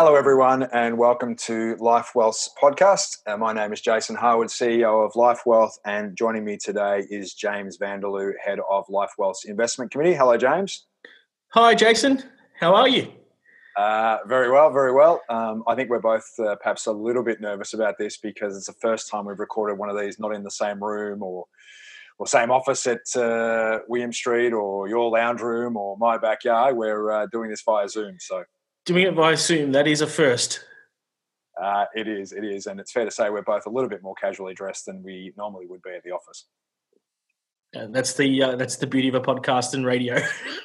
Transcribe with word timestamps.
Hello, 0.00 0.14
everyone, 0.14 0.62
and 0.72 0.96
welcome 0.96 1.34
to 1.34 1.74
Life 1.80 2.12
Wealth's 2.14 2.48
podcast. 2.62 3.16
Uh, 3.26 3.36
my 3.36 3.52
name 3.52 3.72
is 3.72 3.80
Jason 3.80 4.14
Harwood, 4.14 4.46
CEO 4.46 5.04
of 5.04 5.16
Life 5.16 5.40
Wealth, 5.44 5.76
and 5.84 6.16
joining 6.16 6.44
me 6.44 6.56
today 6.56 7.04
is 7.10 7.34
James 7.34 7.78
Vanderloo, 7.78 8.30
head 8.40 8.60
of 8.70 8.84
Life 8.88 9.10
Wealth's 9.18 9.44
investment 9.44 9.90
committee. 9.90 10.14
Hello, 10.14 10.36
James. 10.36 10.86
Hi, 11.48 11.74
Jason. 11.74 12.22
How 12.60 12.76
are 12.76 12.86
you? 12.86 13.12
Uh, 13.76 14.18
very 14.28 14.52
well, 14.52 14.70
very 14.70 14.92
well. 14.92 15.20
Um, 15.28 15.64
I 15.66 15.74
think 15.74 15.90
we're 15.90 15.98
both 15.98 16.30
uh, 16.38 16.54
perhaps 16.62 16.86
a 16.86 16.92
little 16.92 17.24
bit 17.24 17.40
nervous 17.40 17.74
about 17.74 17.98
this 17.98 18.18
because 18.18 18.56
it's 18.56 18.66
the 18.66 18.74
first 18.74 19.10
time 19.10 19.26
we've 19.26 19.40
recorded 19.40 19.78
one 19.78 19.90
of 19.90 19.98
these 19.98 20.20
not 20.20 20.32
in 20.32 20.44
the 20.44 20.50
same 20.52 20.80
room 20.80 21.24
or 21.24 21.46
or 22.20 22.28
same 22.28 22.52
office 22.52 22.86
at 22.86 23.00
uh, 23.16 23.80
William 23.88 24.12
Street 24.12 24.52
or 24.52 24.88
your 24.88 25.10
lounge 25.10 25.40
room 25.40 25.76
or 25.76 25.96
my 25.98 26.18
backyard. 26.18 26.76
We're 26.76 27.10
uh, 27.10 27.26
doing 27.32 27.50
this 27.50 27.62
via 27.62 27.88
Zoom, 27.88 28.14
so 28.20 28.44
Doing 28.88 29.08
it 29.08 29.14
by 29.14 29.34
Zoom, 29.34 29.72
that 29.72 29.86
is 29.86 30.00
a 30.00 30.06
first. 30.06 30.64
Uh, 31.62 31.84
it 31.94 32.08
is, 32.08 32.32
it 32.32 32.42
is, 32.42 32.64
and 32.64 32.80
it's 32.80 32.90
fair 32.90 33.04
to 33.04 33.10
say 33.10 33.28
we're 33.28 33.42
both 33.42 33.66
a 33.66 33.68
little 33.68 33.90
bit 33.90 34.02
more 34.02 34.14
casually 34.14 34.54
dressed 34.54 34.86
than 34.86 35.02
we 35.02 35.30
normally 35.36 35.66
would 35.66 35.82
be 35.82 35.90
at 35.90 36.02
the 36.04 36.10
office. 36.10 36.46
Uh, 37.76 37.88
that's 37.90 38.14
the 38.14 38.42
uh, 38.42 38.56
that's 38.56 38.76
the 38.76 38.86
beauty 38.86 39.08
of 39.08 39.14
a 39.14 39.20
podcast 39.20 39.74
and 39.74 39.84
radio. 39.84 40.14
it, 40.14 40.26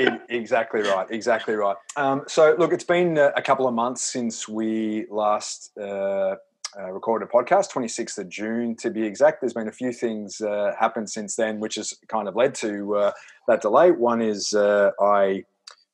it, 0.00 0.20
exactly 0.28 0.82
right, 0.82 1.06
exactly 1.10 1.54
right. 1.54 1.76
Um, 1.96 2.24
so, 2.26 2.54
look, 2.58 2.74
it's 2.74 2.84
been 2.84 3.16
a 3.16 3.40
couple 3.40 3.66
of 3.66 3.72
months 3.72 4.04
since 4.04 4.46
we 4.46 5.06
last 5.08 5.70
uh, 5.80 6.34
uh, 6.78 6.90
recorded 6.90 7.26
a 7.26 7.32
podcast, 7.32 7.72
26th 7.72 8.18
of 8.18 8.28
June 8.28 8.76
to 8.76 8.90
be 8.90 9.02
exact. 9.02 9.40
There's 9.40 9.54
been 9.54 9.68
a 9.68 9.72
few 9.72 9.94
things 9.94 10.42
uh, 10.42 10.74
happened 10.78 11.08
since 11.08 11.36
then, 11.36 11.58
which 11.58 11.76
has 11.76 11.94
kind 12.08 12.28
of 12.28 12.36
led 12.36 12.54
to 12.56 12.96
uh, 12.96 13.12
that 13.48 13.62
delay. 13.62 13.92
One 13.92 14.20
is 14.20 14.52
uh, 14.52 14.90
I 15.00 15.44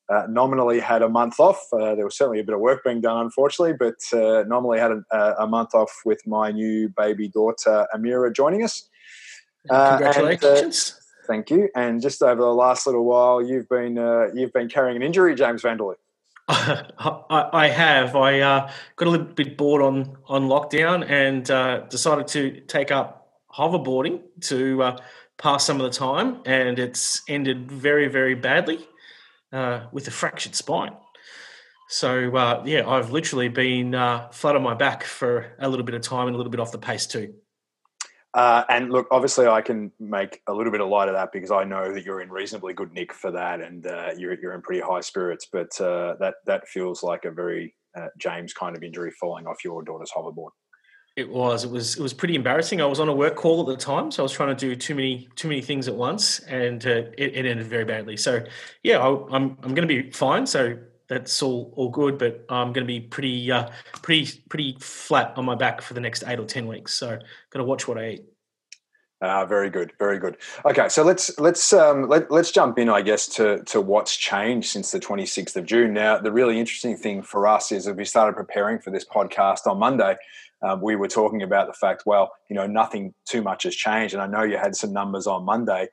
uh, 0.09 0.27
nominally 0.29 0.81
had 0.81 1.03
a 1.03 1.09
month 1.09 1.39
off. 1.39 1.61
Uh, 1.73 1.95
there 1.95 2.05
was 2.05 2.17
certainly 2.17 2.41
a 2.41 2.45
bit 2.45 2.55
of 2.55 2.61
work 2.61 2.83
being 2.83 3.01
done, 3.01 3.19
unfortunately, 3.19 3.75
but 3.75 3.97
uh, 4.19 4.43
nominally 4.45 4.79
had 4.79 4.93
a, 4.93 5.43
a, 5.43 5.47
month 5.47 5.75
off 5.75 6.01
with 6.05 6.27
my 6.27 6.51
new 6.51 6.89
baby 6.89 7.29
daughter 7.29 7.87
Amira 7.95 8.35
joining 8.35 8.63
us. 8.63 8.89
Uh, 9.69 9.99
Congratulations! 9.99 10.95
And, 10.95 11.25
uh, 11.25 11.27
thank 11.27 11.51
you. 11.51 11.69
And 11.77 12.01
just 12.01 12.23
over 12.23 12.41
the 12.41 12.47
last 12.47 12.87
little 12.87 13.05
while, 13.05 13.43
you've 13.43 13.69
been 13.69 13.99
uh, 13.99 14.29
you've 14.35 14.53
been 14.53 14.69
carrying 14.69 14.97
an 14.97 15.03
injury, 15.03 15.35
James 15.35 15.63
Vanderloo. 15.63 15.97
I, 16.49 17.51
I 17.53 17.69
have. 17.69 18.17
I 18.17 18.41
got 18.97 19.09
a 19.09 19.11
little 19.11 19.27
bit 19.27 19.59
bored 19.59 19.83
on 19.83 20.17
on 20.27 20.49
lockdown 20.49 21.07
and 21.09 21.91
decided 21.91 22.29
to 22.29 22.61
take 22.63 22.91
up 22.91 23.31
hoverboarding 23.55 24.21
to 24.43 24.97
pass 25.37 25.67
some 25.67 25.79
of 25.79 25.83
the 25.83 25.97
time, 25.97 26.41
and 26.47 26.79
it's 26.79 27.21
ended 27.29 27.71
very 27.71 28.09
very 28.09 28.35
badly 28.35 28.89
uh, 29.53 29.87
with 29.93 30.09
a 30.09 30.11
fractured 30.11 30.55
spine. 30.55 30.95
So 31.89 32.37
uh, 32.37 32.63
yeah, 32.67 32.87
I've 32.87 33.11
literally 33.11 33.49
been 33.49 33.95
uh, 33.95 34.29
flat 34.31 34.57
on 34.57 34.63
my 34.63 34.75
back 34.75 35.05
for 35.05 35.47
a 35.59 35.69
little 35.69 35.87
bit 35.87 35.95
of 35.95 36.03
time 36.03 36.27
and 36.27 36.35
a 36.35 36.37
little 36.37 36.51
bit 36.51 36.61
off 36.61 36.73
the 36.73 36.79
pace 36.79 37.07
too. 37.07 37.35
Uh, 38.35 38.63
and 38.69 38.91
look, 38.91 39.09
obviously, 39.11 39.47
I 39.47 39.63
can 39.63 39.91
make 39.99 40.43
a 40.47 40.53
little 40.53 40.71
bit 40.71 40.83
of 40.83 40.89
light 40.89 41.09
of 41.09 41.15
that 41.15 41.33
because 41.33 41.51
I 41.51 41.65
know 41.65 41.95
that 41.95 42.05
you're 42.05 42.21
in 42.21 42.29
reasonably 42.29 42.75
good 42.75 42.93
nick 42.93 43.15
for 43.15 43.31
that, 43.31 43.61
and 43.61 43.87
uh, 43.87 44.11
you're 44.17 44.39
you're 44.39 44.53
in 44.53 44.61
pretty 44.61 44.83
high 44.83 45.01
spirits. 45.01 45.49
But 45.51 45.81
uh, 45.81 46.15
that 46.21 46.35
that 46.45 46.69
feels 46.69 47.03
like 47.03 47.25
a 47.25 47.31
very 47.31 47.75
uh, 47.97 48.09
James 48.19 48.53
kind 48.53 48.77
of 48.77 48.83
injury 48.83 49.11
falling 49.19 49.47
off 49.47 49.65
your 49.65 49.83
daughter's 49.83 50.13
hoverboard. 50.15 50.51
It 51.19 51.29
was. 51.29 51.65
It 51.65 51.71
was. 51.73 51.97
It 51.97 52.01
was 52.01 52.15
pretty 52.15 52.37
embarrassing. 52.37 52.81
I 52.81 52.87
was 52.87 53.01
on 53.01 53.09
a 53.09 53.13
work 53.13 53.35
call 53.35 53.61
at 53.63 53.67
the 53.67 53.77
time, 53.77 54.13
so 54.13 54.23
I 54.23 54.25
was 54.25 54.31
trying 54.31 54.55
to 54.55 54.55
do 54.55 54.77
too 54.77 54.95
many 54.95 55.29
too 55.35 55.49
many 55.49 55.61
things 55.61 55.89
at 55.89 55.97
once, 55.97 56.39
and 56.39 56.87
uh, 56.87 57.11
it, 57.19 57.35
it, 57.35 57.45
ended 57.45 57.67
very 57.67 57.85
badly. 57.85 58.17
So, 58.17 58.45
yeah, 58.85 58.99
I, 58.99 59.09
am 59.09 59.25
I'm, 59.33 59.59
I'm 59.65 59.75
going 59.75 59.89
to 59.89 60.03
be 60.03 60.13
fine. 60.13 60.47
So 60.47 60.79
that's 61.09 61.43
all 61.43 61.75
all 61.75 61.89
good, 61.89 62.19
but 62.19 62.45
I'm 62.49 62.73
going 62.73 62.87
to 62.87 62.93
be 62.93 63.01
pretty 63.01 63.51
uh, 63.51 63.69
pretty 64.01 64.41
pretty 64.49 64.77
flat 64.79 65.33
on 65.37 65.45
my 65.45 65.57
back 65.57 65.83
for 65.83 65.93
the 65.93 66.01
next 66.01 66.23
eight 66.25 66.39
or 66.39 66.45
ten 66.45 66.69
weeks. 66.69 66.95
So, 66.95 67.19
got 67.51 67.59
to 67.59 67.65
watch 67.65 67.89
what 67.89 67.99
I 67.99 68.11
eat. 68.11 68.25
Ah, 69.21 69.45
very 69.45 69.71
good, 69.71 69.93
very 69.99 70.21
good. 70.21 70.37
Okay, 70.65 70.89
so 70.89 71.03
let's 71.03 71.37
let's 71.41 71.73
um, 71.73 72.09
let, 72.09 72.31
let's 72.31 72.53
jump 72.53 72.79
in, 72.79 72.89
I 72.89 73.03
guess, 73.03 73.27
to 73.31 73.65
to 73.65 73.81
what's 73.81 74.17
changed 74.17 74.69
since 74.69 74.93
the 74.93 75.01
26th 75.01 75.57
of 75.57 75.67
June. 75.67 75.93
Now, 75.93 76.19
the 76.19 76.31
really 76.31 76.61
interesting 76.61 76.97
thing 76.97 77.23
for 77.23 77.49
us 77.49 77.73
is 77.73 77.87
that 77.87 77.97
we 77.97 78.05
started 78.05 78.37
preparing 78.37 78.79
for 78.79 78.93
this 78.93 79.05
podcast 79.05 79.67
on 79.67 79.81
Monday 79.81 80.17
um, 80.63 80.81
we 80.81 80.97
were 80.97 81.09
talking 81.09 81.43
about 81.43 81.67
the 81.67 81.73
fact, 81.73 82.03
well, 82.07 82.33
you 82.51 82.57
know, 82.57 82.67
nothing 82.67 83.15
too 83.29 83.43
much 83.43 83.65
has 83.65 83.77
changed. 83.77 84.15
And 84.15 84.23
I 84.23 84.27
know 84.27 84.43
you 84.43 84.59
had 84.59 84.75
some 84.75 84.93
numbers 84.93 85.27
on 85.27 85.45
Monday. 85.45 85.89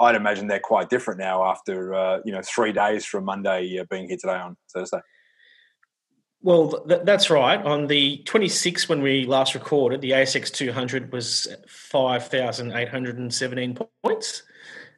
I'd 0.00 0.14
imagine 0.14 0.48
they're 0.48 0.60
quite 0.60 0.90
different 0.90 1.20
now 1.20 1.44
after, 1.44 1.94
uh, 1.94 2.18
you 2.24 2.32
know, 2.32 2.42
three 2.42 2.72
days 2.72 3.04
from 3.04 3.24
Monday 3.24 3.78
uh, 3.78 3.84
being 3.90 4.08
here 4.08 4.18
today 4.20 4.34
on 4.34 4.56
Thursday. 4.72 5.00
Well, 6.40 6.84
th- 6.86 7.00
that's 7.04 7.30
right. 7.30 7.60
On 7.64 7.88
the 7.88 8.22
26th, 8.26 8.88
when 8.88 9.02
we 9.02 9.24
last 9.24 9.54
recorded, 9.54 10.00
the 10.00 10.12
ASX 10.12 10.52
200 10.52 11.12
was 11.12 11.48
5,817 11.68 13.78
points. 14.04 14.44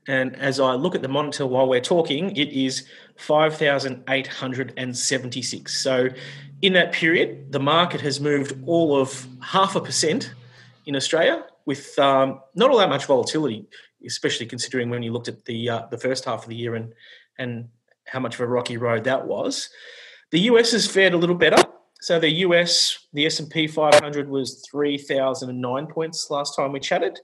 And 0.06 0.34
as 0.36 0.60
I 0.60 0.74
look 0.74 0.94
at 0.94 1.00
the 1.02 1.08
monitor 1.08 1.46
while 1.46 1.68
we're 1.68 1.80
talking, 1.80 2.36
it 2.36 2.48
is 2.48 2.86
5,876. 3.16 5.82
So 5.82 6.08
in 6.62 6.72
that 6.74 6.92
period, 6.92 7.52
the 7.52 7.60
market 7.60 8.00
has 8.00 8.20
moved 8.20 8.56
all 8.66 9.00
of 9.00 9.26
half 9.40 9.76
a 9.76 9.80
percent 9.80 10.32
in 10.86 10.96
Australia 10.96 11.44
with 11.66 11.98
um, 11.98 12.40
not 12.54 12.70
all 12.70 12.78
that 12.78 12.88
much 12.88 13.06
volatility, 13.06 13.66
especially 14.06 14.46
considering 14.46 14.90
when 14.90 15.02
you 15.02 15.12
looked 15.12 15.28
at 15.28 15.44
the 15.44 15.68
uh, 15.68 15.86
the 15.90 15.98
first 15.98 16.24
half 16.24 16.42
of 16.42 16.48
the 16.48 16.56
year 16.56 16.74
and 16.74 16.92
and 17.38 17.68
how 18.06 18.20
much 18.20 18.34
of 18.34 18.40
a 18.40 18.46
rocky 18.46 18.76
road 18.76 19.04
that 19.04 19.26
was. 19.26 19.70
The 20.30 20.40
US 20.40 20.72
has 20.72 20.86
fared 20.86 21.14
a 21.14 21.16
little 21.16 21.36
better. 21.36 21.62
So 22.02 22.18
the 22.18 22.30
US, 22.46 23.06
the 23.12 23.26
S&P 23.26 23.66
500 23.66 24.28
was 24.28 24.66
3,009 24.70 25.86
points 25.86 26.30
last 26.30 26.56
time 26.56 26.72
we 26.72 26.80
chatted 26.80 27.20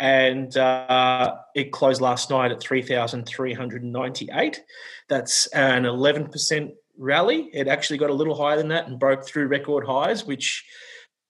and 0.00 0.56
uh, 0.56 1.36
it 1.54 1.72
closed 1.72 2.00
last 2.00 2.30
night 2.30 2.52
at 2.52 2.60
3,398. 2.60 4.64
That's 5.08 5.46
an 5.48 5.82
11% 5.84 6.72
rally. 6.98 7.50
It 7.52 7.68
actually 7.68 7.98
got 7.98 8.10
a 8.10 8.14
little 8.14 8.34
higher 8.34 8.56
than 8.56 8.68
that 8.68 8.88
and 8.88 8.98
broke 8.98 9.26
through 9.26 9.48
record 9.48 9.86
highs, 9.86 10.24
which 10.24 10.64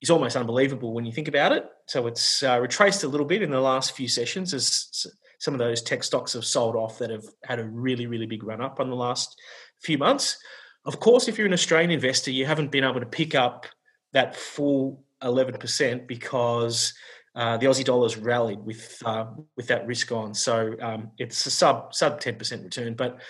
is 0.00 0.10
almost 0.10 0.36
unbelievable 0.36 0.92
when 0.92 1.04
you 1.04 1.12
think 1.12 1.28
about 1.28 1.52
it. 1.52 1.66
So 1.86 2.06
it's 2.06 2.42
uh, 2.42 2.58
retraced 2.60 3.04
a 3.04 3.08
little 3.08 3.26
bit 3.26 3.42
in 3.42 3.50
the 3.50 3.60
last 3.60 3.92
few 3.92 4.08
sessions 4.08 4.54
as 4.54 5.06
some 5.38 5.54
of 5.54 5.58
those 5.58 5.82
tech 5.82 6.02
stocks 6.02 6.32
have 6.32 6.44
sold 6.44 6.76
off 6.76 6.98
that 6.98 7.10
have 7.10 7.24
had 7.44 7.58
a 7.58 7.64
really, 7.64 8.06
really 8.06 8.26
big 8.26 8.42
run 8.42 8.60
up 8.60 8.80
on 8.80 8.90
the 8.90 8.96
last 8.96 9.40
few 9.80 9.98
months. 9.98 10.36
Of 10.84 11.00
course, 11.00 11.28
if 11.28 11.36
you're 11.36 11.46
an 11.46 11.52
Australian 11.52 11.90
investor, 11.90 12.30
you 12.30 12.46
haven't 12.46 12.70
been 12.70 12.84
able 12.84 13.00
to 13.00 13.06
pick 13.06 13.34
up 13.34 13.66
that 14.12 14.36
full 14.36 15.04
11% 15.22 16.06
because– 16.06 16.94
uh, 17.38 17.56
the 17.56 17.66
Aussie 17.66 17.84
dollar's 17.84 18.16
rallied 18.16 18.58
with 18.64 19.00
uh, 19.04 19.26
with 19.56 19.68
that 19.68 19.86
risk 19.86 20.10
on, 20.10 20.34
so 20.34 20.74
um, 20.82 21.12
it's 21.18 21.46
a 21.46 21.50
sub 21.52 21.94
sub 21.94 22.20
ten 22.20 22.34
percent 22.34 22.64
return. 22.64 22.94
But 22.94 23.20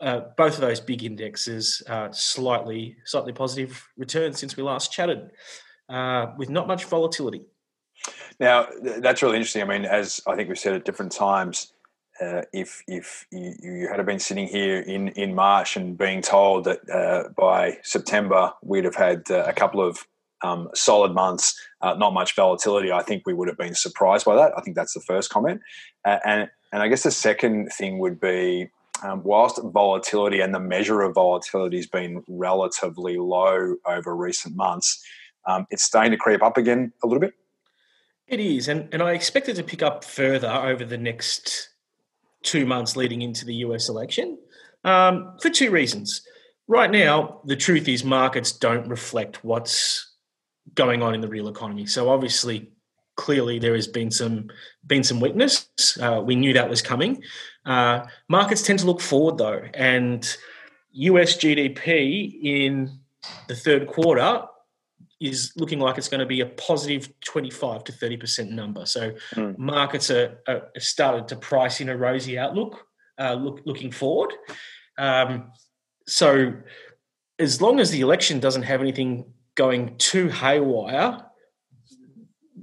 uh, 0.00 0.20
both 0.36 0.54
of 0.54 0.60
those 0.60 0.80
big 0.80 1.04
indexes 1.04 1.82
slightly 2.12 2.96
slightly 3.04 3.32
positive 3.32 3.86
returns 3.96 4.38
since 4.38 4.56
we 4.56 4.62
last 4.62 4.92
chatted, 4.92 5.30
uh, 5.88 6.26
with 6.38 6.48
not 6.48 6.66
much 6.66 6.84
volatility. 6.84 7.42
Now 8.38 8.66
that's 8.98 9.22
really 9.22 9.36
interesting. 9.36 9.62
I 9.62 9.66
mean, 9.66 9.84
as 9.84 10.20
I 10.26 10.34
think 10.34 10.48
we've 10.48 10.58
said 10.58 10.74
at 10.74 10.84
different 10.84 11.12
times, 11.12 11.72
uh, 12.20 12.42
if 12.52 12.82
if 12.86 13.26
you, 13.30 13.54
you, 13.60 13.88
had 13.88 14.04
been 14.06 14.18
sitting 14.18 14.46
here 14.46 14.80
in 14.80 15.08
in 15.08 15.34
March 15.34 15.76
and 15.76 15.96
being 15.96 16.22
told 16.22 16.64
that 16.64 16.88
uh, 16.90 17.28
by 17.36 17.78
September 17.82 18.52
we'd 18.62 18.84
have 18.84 18.94
had 18.94 19.30
uh, 19.30 19.44
a 19.46 19.52
couple 19.52 19.80
of 19.80 20.06
um, 20.42 20.68
solid 20.74 21.12
months, 21.12 21.58
uh, 21.82 21.94
not 21.94 22.14
much 22.14 22.34
volatility, 22.34 22.90
I 22.92 23.02
think 23.02 23.24
we 23.26 23.34
would 23.34 23.48
have 23.48 23.58
been 23.58 23.74
surprised 23.74 24.24
by 24.24 24.36
that. 24.36 24.52
I 24.56 24.62
think 24.62 24.76
that's 24.76 24.94
the 24.94 25.00
first 25.00 25.30
comment. 25.30 25.60
Uh, 26.04 26.18
and, 26.24 26.50
and 26.72 26.82
I 26.82 26.88
guess 26.88 27.02
the 27.02 27.10
second 27.10 27.70
thing 27.76 27.98
would 27.98 28.18
be 28.18 28.70
um, 29.02 29.22
whilst 29.22 29.60
volatility 29.62 30.40
and 30.40 30.54
the 30.54 30.60
measure 30.60 31.02
of 31.02 31.14
volatility 31.14 31.76
has 31.76 31.86
been 31.86 32.22
relatively 32.28 33.16
low 33.18 33.76
over 33.86 34.14
recent 34.14 34.56
months, 34.56 35.02
um, 35.46 35.66
it's 35.70 35.84
starting 35.84 36.12
to 36.12 36.16
creep 36.16 36.42
up 36.42 36.56
again 36.56 36.92
a 37.02 37.06
little 37.06 37.20
bit. 37.20 37.34
It 38.26 38.40
is, 38.40 38.68
and, 38.68 38.88
and 38.92 39.02
I 39.02 39.12
expect 39.12 39.48
it 39.48 39.56
to 39.56 39.64
pick 39.64 39.82
up 39.82 40.04
further 40.04 40.48
over 40.48 40.84
the 40.84 40.98
next 40.98 41.70
two 42.42 42.64
months 42.64 42.96
leading 42.96 43.22
into 43.22 43.44
the 43.44 43.54
US 43.54 43.88
election 43.88 44.38
um, 44.84 45.36
for 45.40 45.50
two 45.50 45.70
reasons. 45.70 46.22
Right 46.68 46.90
now, 46.90 47.40
the 47.44 47.56
truth 47.56 47.88
is 47.88 48.04
markets 48.04 48.52
don't 48.52 48.86
reflect 48.88 49.44
what's 49.44 50.14
going 50.74 51.02
on 51.02 51.14
in 51.14 51.20
the 51.20 51.28
real 51.28 51.48
economy. 51.48 51.86
So 51.86 52.08
obviously, 52.08 52.70
clearly 53.16 53.58
there 53.58 53.74
has 53.74 53.86
been 53.86 54.10
some 54.10 54.48
been 54.86 55.04
some 55.04 55.20
weakness. 55.20 55.68
Uh, 56.00 56.22
we 56.24 56.36
knew 56.36 56.52
that 56.52 56.70
was 56.70 56.82
coming. 56.82 57.22
Uh, 57.64 58.06
markets 58.28 58.62
tend 58.62 58.78
to 58.78 58.86
look 58.86 59.00
forward 59.00 59.38
though, 59.38 59.62
and 59.74 60.36
US 60.92 61.36
GDP 61.36 62.38
in 62.42 63.00
the 63.48 63.54
third 63.54 63.86
quarter 63.86 64.42
is 65.20 65.52
looking 65.56 65.78
like 65.78 65.98
it's 65.98 66.08
going 66.08 66.20
to 66.20 66.26
be 66.26 66.40
a 66.40 66.46
positive 66.46 67.12
25 67.20 67.84
to 67.84 67.92
30% 67.92 68.50
number. 68.50 68.86
So 68.86 69.12
mm. 69.34 69.56
markets 69.58 70.10
are, 70.10 70.38
are, 70.48 70.70
started 70.78 71.28
to 71.28 71.36
price 71.36 71.82
in 71.82 71.90
a 71.90 71.96
rosy 71.96 72.38
outlook 72.38 72.86
uh, 73.18 73.34
look, 73.34 73.60
looking 73.66 73.92
forward. 73.92 74.32
Um, 74.96 75.52
so 76.06 76.54
as 77.38 77.60
long 77.60 77.80
as 77.80 77.90
the 77.90 78.00
election 78.00 78.40
doesn't 78.40 78.62
have 78.62 78.80
anything 78.80 79.32
going 79.54 79.96
too 79.98 80.28
haywire, 80.28 81.24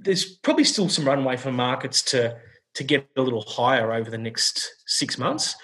there's 0.07 0.23
probably 0.23 0.63
still 0.63 0.87
some 0.87 1.05
runway 1.05 1.35
for 1.35 1.51
markets 1.51 2.01
to 2.01 2.37
to 2.73 2.83
get 2.83 3.07
a 3.17 3.21
little 3.21 3.41
higher 3.41 3.91
over 3.91 4.09
the 4.09 4.17
next 4.17 4.83
six 4.85 5.17
months. 5.17 5.55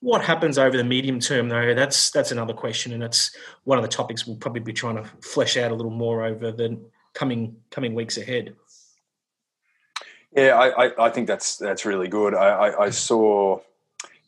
What 0.00 0.24
happens 0.24 0.58
over 0.58 0.76
the 0.76 0.84
medium 0.84 1.20
term, 1.20 1.48
though, 1.48 1.74
that's 1.74 2.10
that's 2.10 2.32
another 2.32 2.54
question, 2.54 2.92
and 2.92 3.02
that's 3.02 3.36
one 3.64 3.78
of 3.78 3.82
the 3.82 3.88
topics 3.88 4.26
we'll 4.26 4.36
probably 4.36 4.60
be 4.60 4.72
trying 4.72 4.96
to 4.96 5.04
flesh 5.20 5.56
out 5.56 5.70
a 5.70 5.74
little 5.74 5.92
more 5.92 6.24
over 6.24 6.50
the 6.50 6.80
coming 7.12 7.56
coming 7.70 7.94
weeks 7.94 8.16
ahead. 8.16 8.56
Yeah, 10.34 10.58
I, 10.58 10.86
I, 10.86 11.06
I 11.06 11.10
think 11.10 11.26
that's 11.26 11.56
that's 11.56 11.84
really 11.84 12.08
good. 12.08 12.34
I, 12.34 12.48
I, 12.48 12.84
I, 12.86 12.90
saw, 12.90 13.60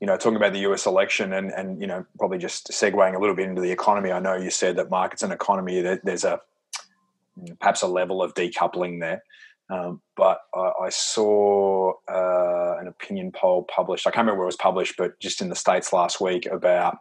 you 0.00 0.06
know, 0.06 0.19
talking 0.19 0.37
about 0.37 0.52
the 0.52 0.61
U.S. 0.61 0.84
election 0.84 1.32
and 1.32 1.50
and 1.50 1.81
you 1.81 1.87
know 1.87 2.05
probably 2.19 2.38
just 2.38 2.69
segueing 2.69 3.16
a 3.16 3.19
little 3.19 3.34
bit 3.34 3.49
into 3.49 3.62
the 3.62 3.72
economy. 3.72 4.12
I 4.12 4.20
know 4.20 4.37
you 4.37 4.50
said 4.50 4.76
that 4.76 4.90
markets 4.90 5.22
and 5.22 5.32
economy 5.32 5.81
there's 5.81 6.25
a 6.25 6.40
perhaps 7.58 7.82
a 7.82 7.87
level 7.87 8.22
of 8.22 8.34
decoupling 8.34 9.00
there. 9.00 9.22
Um, 9.70 10.00
but 10.16 10.40
I, 10.55 10.70
I 10.84 10.88
saw 10.90 11.93
uh, 12.08 12.76
an 12.81 12.87
opinion 12.87 13.32
poll 13.32 13.64
published. 13.64 14.06
I 14.06 14.11
can't 14.11 14.25
remember 14.25 14.40
where 14.40 14.46
it 14.46 14.55
was 14.55 14.56
published, 14.56 14.96
but 14.99 15.19
just 15.20 15.40
in 15.40 15.49
the 15.49 15.56
states 15.56 15.93
last 15.93 16.20
week 16.20 16.46
about 16.46 16.99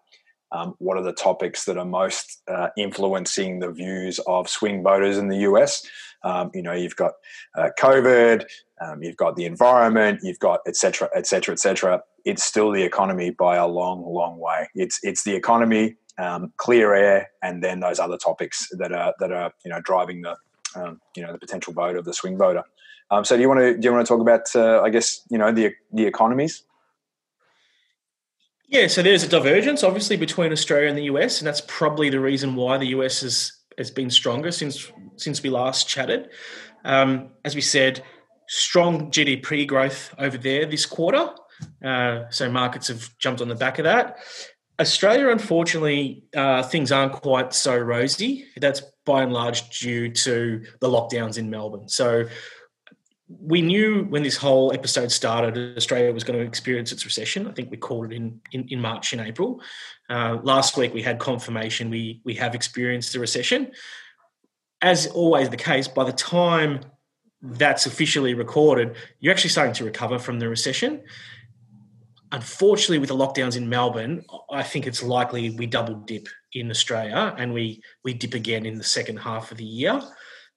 um, 0.54 0.76
what 0.78 0.98
are 0.98 1.04
the 1.04 1.14
topics 1.14 1.66
that 1.66 1.78
are 1.78 1.86
most 1.86 2.42
uh, 2.48 2.70
influencing 2.78 3.60
the 3.60 3.72
views 3.72 4.20
of 4.28 4.48
swing 4.48 4.84
voters 4.84 5.18
in 5.18 5.28
the 5.28 5.38
US. 5.38 5.86
Um, 6.24 6.52
you 6.54 6.62
know, 6.62 6.74
you've 6.74 6.96
got 6.96 7.14
uh, 7.58 7.70
COVID, 7.78 8.46
um, 8.80 9.04
you've 9.04 9.18
got 9.18 9.36
the 9.36 9.46
environment, 9.46 10.20
you've 10.24 10.40
got 10.40 10.62
et 10.68 10.76
cetera, 10.76 11.10
et 11.16 11.28
cetera, 11.28 11.54
et 11.54 11.60
cetera. 11.60 12.02
It's 12.24 12.44
still 12.44 12.72
the 12.72 12.84
economy 12.84 13.32
by 13.32 13.58
a 13.58 13.68
long, 13.68 14.06
long 14.06 14.40
way. 14.40 14.70
It's 14.76 15.00
it's 15.04 15.24
the 15.24 15.36
economy, 15.36 15.96
um, 16.18 16.54
clear 16.58 16.94
air, 16.94 17.32
and 17.42 17.64
then 17.64 17.82
those 17.82 18.00
other 18.00 18.18
topics 18.18 18.68
that 18.78 18.94
are 18.94 19.14
that 19.20 19.32
are 19.32 19.52
you 19.66 19.72
know 19.72 19.82
driving 19.82 20.22
the 20.22 20.38
um, 20.76 21.02
you 21.16 21.24
know 21.24 21.32
the 21.32 21.40
potential 21.40 21.74
vote 21.74 21.96
of 21.96 22.06
the 22.06 22.14
swing 22.14 22.38
voter. 22.38 22.64
Um, 23.12 23.26
so 23.26 23.36
do 23.36 23.42
you 23.42 23.48
want 23.48 23.60
to 23.60 23.78
do 23.78 23.86
you 23.86 23.94
want 23.94 24.06
to 24.06 24.12
talk 24.12 24.22
about 24.22 24.56
uh, 24.56 24.82
I 24.82 24.90
guess 24.90 25.22
you 25.30 25.38
know 25.38 25.52
the 25.52 25.74
the 25.92 26.06
economies? 26.06 26.64
Yeah, 28.68 28.88
so 28.88 29.04
there's 29.04 29.24
a 29.24 29.28
divergence 29.28 29.84
obviously 29.84 30.18
between 30.18 30.52
Australia 30.52 30.90
and 30.90 30.98
the 30.98 31.04
US, 31.04 31.40
and 31.40 31.48
that's 31.48 31.62
probably 31.62 32.10
the 32.10 32.20
reason 32.20 32.56
why 32.56 32.78
the 32.78 32.88
US 32.88 33.22
has 33.22 33.52
has 33.78 33.92
been 33.92 34.10
stronger 34.10 34.52
since 34.52 34.92
since 35.16 35.44
we 35.44 35.50
last 35.50 35.88
chatted. 35.88 36.30
Um, 36.86 37.30
as 37.46 37.56
we 37.56 37.62
said, 37.62 38.04
strong 38.48 39.12
GDP 39.12 39.68
growth 39.68 40.14
over 40.18 40.38
there 40.38 40.66
this 40.66 40.86
quarter. 40.86 41.30
Uh, 41.84 42.24
so 42.30 42.50
markets 42.50 42.88
have 42.88 43.18
jumped 43.20 43.42
on 43.42 43.48
the 43.48 43.56
back 43.56 43.80
of 43.80 43.86
that. 43.86 44.18
Australia, 44.80 45.30
unfortunately, 45.30 46.24
uh, 46.36 46.64
things 46.64 46.92
aren't 46.92 47.14
quite 47.14 47.54
so 47.54 47.78
rosy. 47.78 48.46
That's 48.58 48.82
by 49.06 49.24
and 49.24 49.34
large 49.34 49.80
due 49.80 50.10
to 50.10 50.64
the 50.80 50.88
lockdowns 50.88 51.38
in 51.38 51.50
Melbourne. 51.50 51.90
So 51.90 52.26
we 53.28 53.62
knew 53.62 54.04
when 54.06 54.24
this 54.24 54.38
whole 54.38 54.74
episode 54.74 55.12
started, 55.12 55.78
Australia 55.78 56.12
was 56.12 56.24
going 56.24 56.38
to 56.40 56.46
experience 56.46 56.92
its 56.92 57.06
recession. 57.06 57.48
I 57.48 57.52
think 57.52 57.72
we 57.72 57.78
called 57.78 58.12
it 58.12 58.16
in 58.16 58.40
in, 58.52 58.68
in 58.70 58.82
March 58.82 59.14
and 59.14 59.22
April. 59.22 59.62
Uh, 60.10 60.38
last 60.44 60.78
week 60.78 60.94
we 60.94 61.02
had 61.02 61.20
confirmation 61.20 61.90
we 61.90 62.22
we 62.24 62.36
have 62.36 62.56
experienced 62.56 63.14
the 63.14 63.20
recession. 63.20 63.72
As 64.82 65.08
always 65.08 65.50
the 65.50 65.58
case, 65.58 65.88
by 65.88 66.04
the 66.04 66.12
time 66.12 66.82
that's 67.42 67.86
officially 67.86 68.34
recorded, 68.34 68.96
you're 69.20 69.34
actually 69.34 69.50
starting 69.50 69.74
to 69.76 69.86
recover 69.86 70.20
from 70.20 70.40
the 70.40 70.50
recession 70.50 71.02
unfortunately, 72.34 72.98
with 72.98 73.10
the 73.10 73.16
lockdowns 73.16 73.56
in 73.56 73.70
Melbourne, 73.70 74.26
I 74.52 74.64
think 74.64 74.88
it's 74.88 75.04
likely 75.04 75.52
we 75.52 75.68
double 75.68 75.96
dip 75.96 76.28
in 76.52 76.70
Australia 76.70 77.34
and 77.38 77.54
we 77.54 77.82
we 78.04 78.14
dip 78.14 78.34
again 78.34 78.66
in 78.66 78.78
the 78.78 78.84
second 78.84 79.18
half 79.18 79.52
of 79.52 79.58
the 79.58 79.64
year 79.64 80.02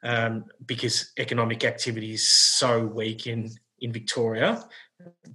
um, 0.03 0.47
because 0.65 1.13
economic 1.19 1.65
activity 1.65 2.15
is 2.15 2.29
so 2.29 2.85
weak 2.85 3.27
in 3.27 3.51
in 3.81 3.93
Victoria, 3.93 4.65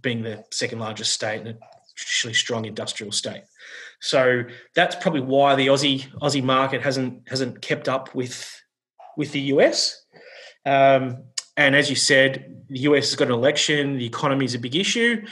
being 0.01 0.23
the 0.23 0.43
second 0.51 0.79
largest 0.79 1.13
state 1.13 1.41
and 1.41 1.49
a 1.49 1.57
traditionally 1.95 2.33
strong 2.33 2.65
industrial 2.65 3.11
state. 3.11 3.44
So 3.99 4.44
that's 4.75 4.95
probably 4.95 5.21
why 5.21 5.55
the 5.55 5.67
Aussie 5.67 6.09
Aussie 6.21 6.44
market 6.44 6.81
hasn't 6.81 7.29
hasn't 7.29 7.61
kept 7.61 7.87
up 7.87 8.15
with 8.15 8.51
with 9.15 9.31
the 9.31 9.41
US. 9.53 10.03
Um, 10.65 11.23
and 11.57 11.75
as 11.75 11.89
you 11.89 11.95
said, 11.95 12.63
the 12.69 12.79
US 12.79 13.09
has 13.09 13.15
got 13.15 13.27
an 13.27 13.33
election. 13.33 13.97
The 13.97 14.05
economy 14.05 14.45
is 14.45 14.55
a 14.55 14.59
big 14.59 14.75
issue 14.75 15.23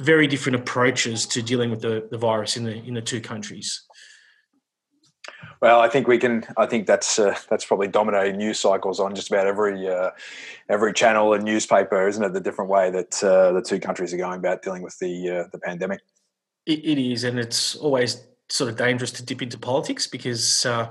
very 0.00 0.26
different 0.26 0.56
approaches 0.56 1.26
to 1.26 1.42
dealing 1.42 1.70
with 1.70 1.80
the, 1.80 2.08
the 2.10 2.18
virus 2.18 2.56
in 2.56 2.64
the 2.64 2.74
in 2.84 2.94
the 2.94 3.02
two 3.02 3.20
countries. 3.20 3.84
Well, 5.60 5.80
I 5.80 5.88
think 5.88 6.08
we 6.08 6.18
can. 6.18 6.44
I 6.56 6.66
think 6.66 6.86
that's 6.86 7.18
uh, 7.18 7.36
that's 7.48 7.64
probably 7.64 7.88
dominating 7.88 8.38
news 8.38 8.58
cycles 8.58 8.98
on 8.98 9.14
just 9.14 9.30
about 9.30 9.46
every 9.46 9.88
uh, 9.88 10.10
every 10.68 10.92
channel 10.92 11.34
and 11.34 11.44
newspaper, 11.44 12.08
isn't 12.08 12.22
it? 12.22 12.32
The 12.32 12.40
different 12.40 12.70
way 12.70 12.90
that 12.90 13.22
uh, 13.22 13.52
the 13.52 13.62
two 13.62 13.78
countries 13.78 14.14
are 14.14 14.16
going 14.16 14.38
about 14.38 14.62
dealing 14.62 14.82
with 14.82 14.98
the 14.98 15.30
uh, 15.30 15.44
the 15.52 15.58
pandemic. 15.58 16.00
It, 16.66 16.84
it 16.84 16.98
is, 16.98 17.24
and 17.24 17.38
it's 17.38 17.76
always 17.76 18.26
sort 18.48 18.70
of 18.70 18.76
dangerous 18.76 19.12
to 19.12 19.22
dip 19.22 19.42
into 19.42 19.58
politics 19.58 20.06
because 20.06 20.66
uh, 20.66 20.88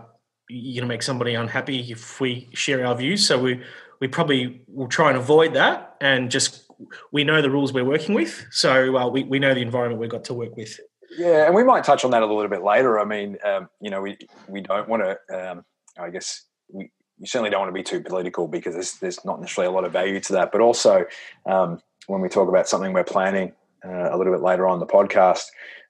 you're 0.50 0.82
going 0.82 0.88
to 0.90 0.94
make 0.94 1.04
somebody 1.04 1.34
unhappy 1.34 1.92
if 1.92 2.22
we 2.22 2.50
share 2.54 2.86
our 2.86 2.96
views. 2.96 3.28
So 3.28 3.40
we 3.40 3.62
we 4.00 4.08
probably 4.08 4.62
will 4.68 4.88
try 4.88 5.10
and 5.10 5.18
avoid 5.18 5.54
that 5.56 5.96
and 6.00 6.30
just 6.30 6.69
we 7.12 7.24
know 7.24 7.42
the 7.42 7.50
rules 7.50 7.74
we're 7.74 7.86
working 7.86 8.16
with, 8.16 8.46
so 8.52 8.98
uh, 8.98 9.08
we 9.08 9.24
we 9.24 9.40
know 9.40 9.54
the 9.54 9.62
environment 9.62 10.00
we've 10.00 10.10
got 10.10 10.24
to 10.26 10.34
work 10.34 10.56
with. 10.56 10.80
Yeah, 11.18 11.46
and 11.46 11.56
we 11.56 11.64
might 11.64 11.84
touch 11.84 12.06
on 12.06 12.12
that 12.12 12.22
a 12.22 12.26
little 12.26 12.48
bit 12.48 12.64
later. 12.64 13.00
I 13.00 13.06
mean, 13.06 13.38
um, 13.46 13.70
you 13.82 13.90
know, 13.90 14.02
we 14.02 14.18
we 14.48 14.62
don't 14.62 14.88
want 14.88 15.04
to. 15.04 15.52
Um, 15.52 15.66
I 15.98 16.10
guess 16.10 16.46
we 16.72 16.92
you 17.20 17.28
certainly 17.28 17.50
don't 17.50 17.60
want 17.60 17.70
to 17.70 17.74
be 17.74 17.84
too 17.84 18.02
political 18.02 18.48
because 18.48 18.74
there's 18.74 18.94
there's 18.94 19.26
not 19.26 19.40
necessarily 19.42 19.72
a 19.72 19.76
lot 19.76 19.86
of 19.86 19.92
value 19.92 20.20
to 20.22 20.34
that. 20.34 20.52
But 20.52 20.62
also, 20.62 21.06
um, 21.46 21.82
when 22.08 22.22
we 22.22 22.30
talk 22.30 22.48
about 22.48 22.68
something 22.68 22.94
we're 22.94 23.04
planning 23.04 23.54
uh, 23.86 24.10
a 24.12 24.18
little 24.18 24.34
bit 24.34 24.42
later 24.42 24.68
on 24.68 24.80
the 24.80 24.86
podcast, 24.86 25.46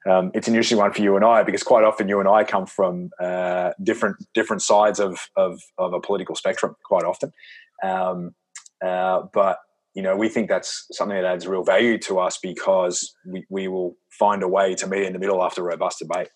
um, 0.10 0.32
it's 0.34 0.48
an 0.48 0.54
interesting 0.54 0.78
one 0.78 0.92
for 0.92 1.02
you 1.02 1.16
and 1.16 1.26
I 1.26 1.44
because 1.44 1.64
quite 1.64 1.84
often 1.84 2.08
you 2.08 2.20
and 2.20 2.28
I 2.28 2.44
come 2.44 2.66
from 2.66 3.12
uh, 3.22 3.72
different 3.84 4.18
different 4.34 4.62
sides 4.62 5.00
of, 5.00 5.30
of, 5.36 5.60
of 5.78 5.94
a 5.94 6.00
political 6.00 6.36
spectrum. 6.36 6.76
Quite 6.84 7.04
often, 7.04 7.32
um, 7.84 8.34
uh, 8.84 9.24
but 9.34 9.60
you 10.00 10.04
know, 10.04 10.16
we 10.16 10.30
think 10.30 10.48
that's 10.48 10.86
something 10.94 11.18
that 11.18 11.26
adds 11.26 11.46
real 11.46 11.62
value 11.62 11.98
to 11.98 12.20
us 12.20 12.40
because 12.42 13.14
we, 13.26 13.46
we 13.50 13.68
will 13.68 13.98
find 14.10 14.44
a 14.44 14.48
way 14.48 14.74
to 14.74 14.88
meet 14.88 15.04
in 15.04 15.12
the 15.12 15.20
middle 15.20 15.44
after 15.44 15.60
a 15.60 15.66
robust 15.66 16.00
debate. 16.00 16.30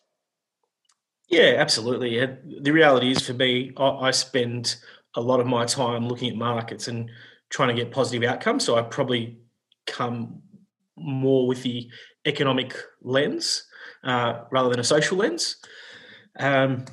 Yeah, 1.29 1.55
absolutely. 1.59 2.19
The 2.59 2.71
reality 2.71 3.11
is 3.11 3.25
for 3.25 3.31
me, 3.31 3.71
I 3.77 4.11
spend 4.11 4.75
a 5.15 5.21
lot 5.21 5.39
of 5.39 5.47
my 5.47 5.63
time 5.63 6.09
looking 6.09 6.29
at 6.29 6.35
markets 6.35 6.89
and 6.89 7.09
trying 7.49 7.69
to 7.69 7.73
get 7.73 7.89
positive 7.89 8.29
outcomes. 8.29 8.65
So 8.65 8.75
I 8.75 8.81
probably 8.81 9.39
come 9.87 10.41
more 10.97 11.47
with 11.47 11.63
the 11.63 11.89
economic 12.25 12.75
lens 13.01 13.65
uh, 14.03 14.41
rather 14.51 14.71
than 14.71 14.81
a 14.81 14.83
social 14.83 15.15
lens. 15.15 15.55
Um, 16.37 16.83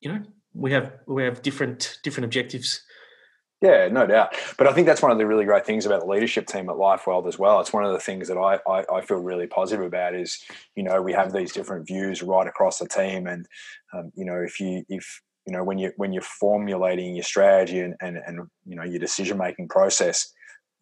you 0.00 0.12
know, 0.12 0.22
we 0.52 0.72
have 0.72 0.94
we 1.06 1.22
have 1.22 1.42
different 1.42 2.00
different 2.02 2.24
objectives 2.24 2.82
yeah, 3.62 3.88
no 3.88 4.06
doubt. 4.06 4.34
But 4.58 4.66
I 4.66 4.72
think 4.72 4.86
that's 4.86 5.00
one 5.00 5.10
of 5.10 5.18
the 5.18 5.26
really 5.26 5.46
great 5.46 5.64
things 5.64 5.86
about 5.86 6.00
the 6.00 6.06
leadership 6.06 6.46
team 6.46 6.68
at 6.68 6.76
LifeWealth 6.76 7.26
as 7.26 7.38
well. 7.38 7.60
It's 7.60 7.72
one 7.72 7.84
of 7.84 7.92
the 7.92 7.98
things 7.98 8.28
that 8.28 8.36
I, 8.36 8.58
I, 8.70 8.84
I, 8.96 9.00
feel 9.00 9.16
really 9.16 9.46
positive 9.46 9.84
about 9.84 10.14
is, 10.14 10.38
you 10.74 10.82
know, 10.82 11.00
we 11.00 11.14
have 11.14 11.32
these 11.32 11.52
different 11.52 11.86
views 11.86 12.22
right 12.22 12.46
across 12.46 12.78
the 12.78 12.88
team. 12.88 13.26
And, 13.26 13.46
um, 13.94 14.12
you 14.14 14.26
know, 14.26 14.36
if 14.36 14.60
you, 14.60 14.84
if, 14.90 15.22
you 15.46 15.54
know, 15.54 15.64
when 15.64 15.78
you, 15.78 15.92
when 15.96 16.12
you're 16.12 16.22
formulating 16.22 17.14
your 17.14 17.22
strategy 17.22 17.80
and, 17.80 17.94
and, 18.02 18.18
and 18.26 18.40
you 18.66 18.76
know, 18.76 18.84
your 18.84 18.98
decision-making 18.98 19.68
process, 19.68 20.30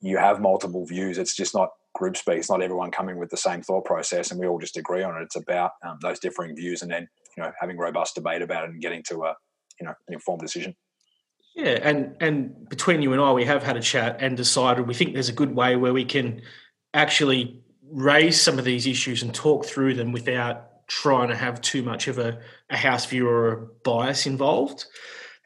you 0.00 0.16
have 0.16 0.40
multiple 0.40 0.84
views. 0.84 1.16
It's 1.16 1.36
just 1.36 1.54
not 1.54 1.70
group 1.94 2.16
speak. 2.16 2.38
It's 2.38 2.50
not 2.50 2.62
everyone 2.62 2.90
coming 2.90 3.18
with 3.18 3.30
the 3.30 3.36
same 3.36 3.62
thought 3.62 3.84
process 3.84 4.32
and 4.32 4.40
we 4.40 4.48
all 4.48 4.58
just 4.58 4.76
agree 4.76 5.04
on 5.04 5.16
it. 5.16 5.22
It's 5.22 5.36
about 5.36 5.72
um, 5.86 5.98
those 6.02 6.18
differing 6.18 6.56
views 6.56 6.82
and 6.82 6.90
then, 6.90 7.06
you 7.36 7.42
know, 7.42 7.52
having 7.60 7.78
robust 7.78 8.16
debate 8.16 8.42
about 8.42 8.64
it 8.64 8.70
and 8.70 8.82
getting 8.82 9.04
to 9.04 9.22
a, 9.24 9.36
you 9.80 9.86
know, 9.86 9.94
an 10.08 10.14
informed 10.14 10.40
decision. 10.40 10.74
Yeah, 11.54 11.78
and 11.82 12.16
and 12.20 12.68
between 12.68 13.00
you 13.00 13.12
and 13.12 13.22
I, 13.22 13.32
we 13.32 13.44
have 13.44 13.62
had 13.62 13.76
a 13.76 13.80
chat 13.80 14.16
and 14.20 14.36
decided 14.36 14.88
we 14.88 14.94
think 14.94 15.14
there's 15.14 15.28
a 15.28 15.32
good 15.34 15.54
way 15.54 15.76
where 15.76 15.92
we 15.92 16.04
can 16.04 16.42
actually 16.92 17.62
raise 17.90 18.40
some 18.40 18.58
of 18.58 18.64
these 18.64 18.86
issues 18.86 19.22
and 19.22 19.32
talk 19.32 19.64
through 19.64 19.94
them 19.94 20.10
without 20.10 20.86
trying 20.88 21.28
to 21.28 21.36
have 21.36 21.60
too 21.60 21.82
much 21.82 22.08
of 22.08 22.18
a, 22.18 22.40
a 22.70 22.76
house 22.76 23.06
view 23.06 23.28
or 23.28 23.52
a 23.52 23.66
bias 23.84 24.26
involved. 24.26 24.84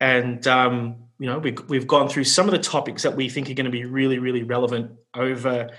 And 0.00 0.46
um, 0.46 1.08
you 1.18 1.26
know, 1.26 1.38
we, 1.38 1.56
we've 1.68 1.86
gone 1.86 2.08
through 2.08 2.24
some 2.24 2.46
of 2.46 2.52
the 2.52 2.58
topics 2.58 3.02
that 3.02 3.16
we 3.16 3.28
think 3.28 3.50
are 3.50 3.54
going 3.54 3.66
to 3.66 3.70
be 3.70 3.84
really, 3.84 4.18
really 4.18 4.42
relevant 4.42 4.92
over 5.14 5.70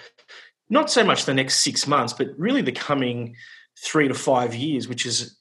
not 0.69 0.91
so 0.91 1.03
much 1.03 1.25
the 1.25 1.33
next 1.33 1.63
six 1.63 1.87
months, 1.87 2.13
but 2.13 2.27
really 2.37 2.61
the 2.61 2.71
coming 2.71 3.35
three 3.83 4.07
to 4.07 4.13
five 4.13 4.53
years, 4.53 4.87
which 4.87 5.05
is 5.05 5.39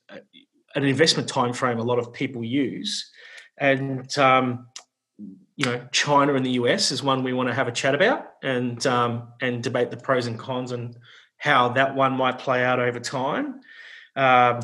an 0.74 0.84
investment 0.84 1.28
time 1.28 1.52
frame 1.52 1.78
a 1.78 1.82
lot 1.82 1.98
of 1.98 2.12
people 2.12 2.42
use. 2.42 3.10
And 3.58 4.16
um, 4.16 4.68
you 5.58 5.64
know, 5.64 5.84
China 5.90 6.34
and 6.34 6.46
the 6.46 6.52
US 6.52 6.92
is 6.92 7.02
one 7.02 7.24
we 7.24 7.32
want 7.32 7.48
to 7.48 7.54
have 7.54 7.66
a 7.66 7.72
chat 7.72 7.92
about 7.92 8.26
and 8.44 8.86
um, 8.86 9.32
and 9.40 9.60
debate 9.60 9.90
the 9.90 9.96
pros 9.96 10.28
and 10.28 10.38
cons 10.38 10.70
and 10.70 10.96
how 11.36 11.70
that 11.70 11.96
one 11.96 12.12
might 12.12 12.38
play 12.38 12.64
out 12.64 12.78
over 12.78 13.00
time. 13.00 13.60
Um, 14.14 14.60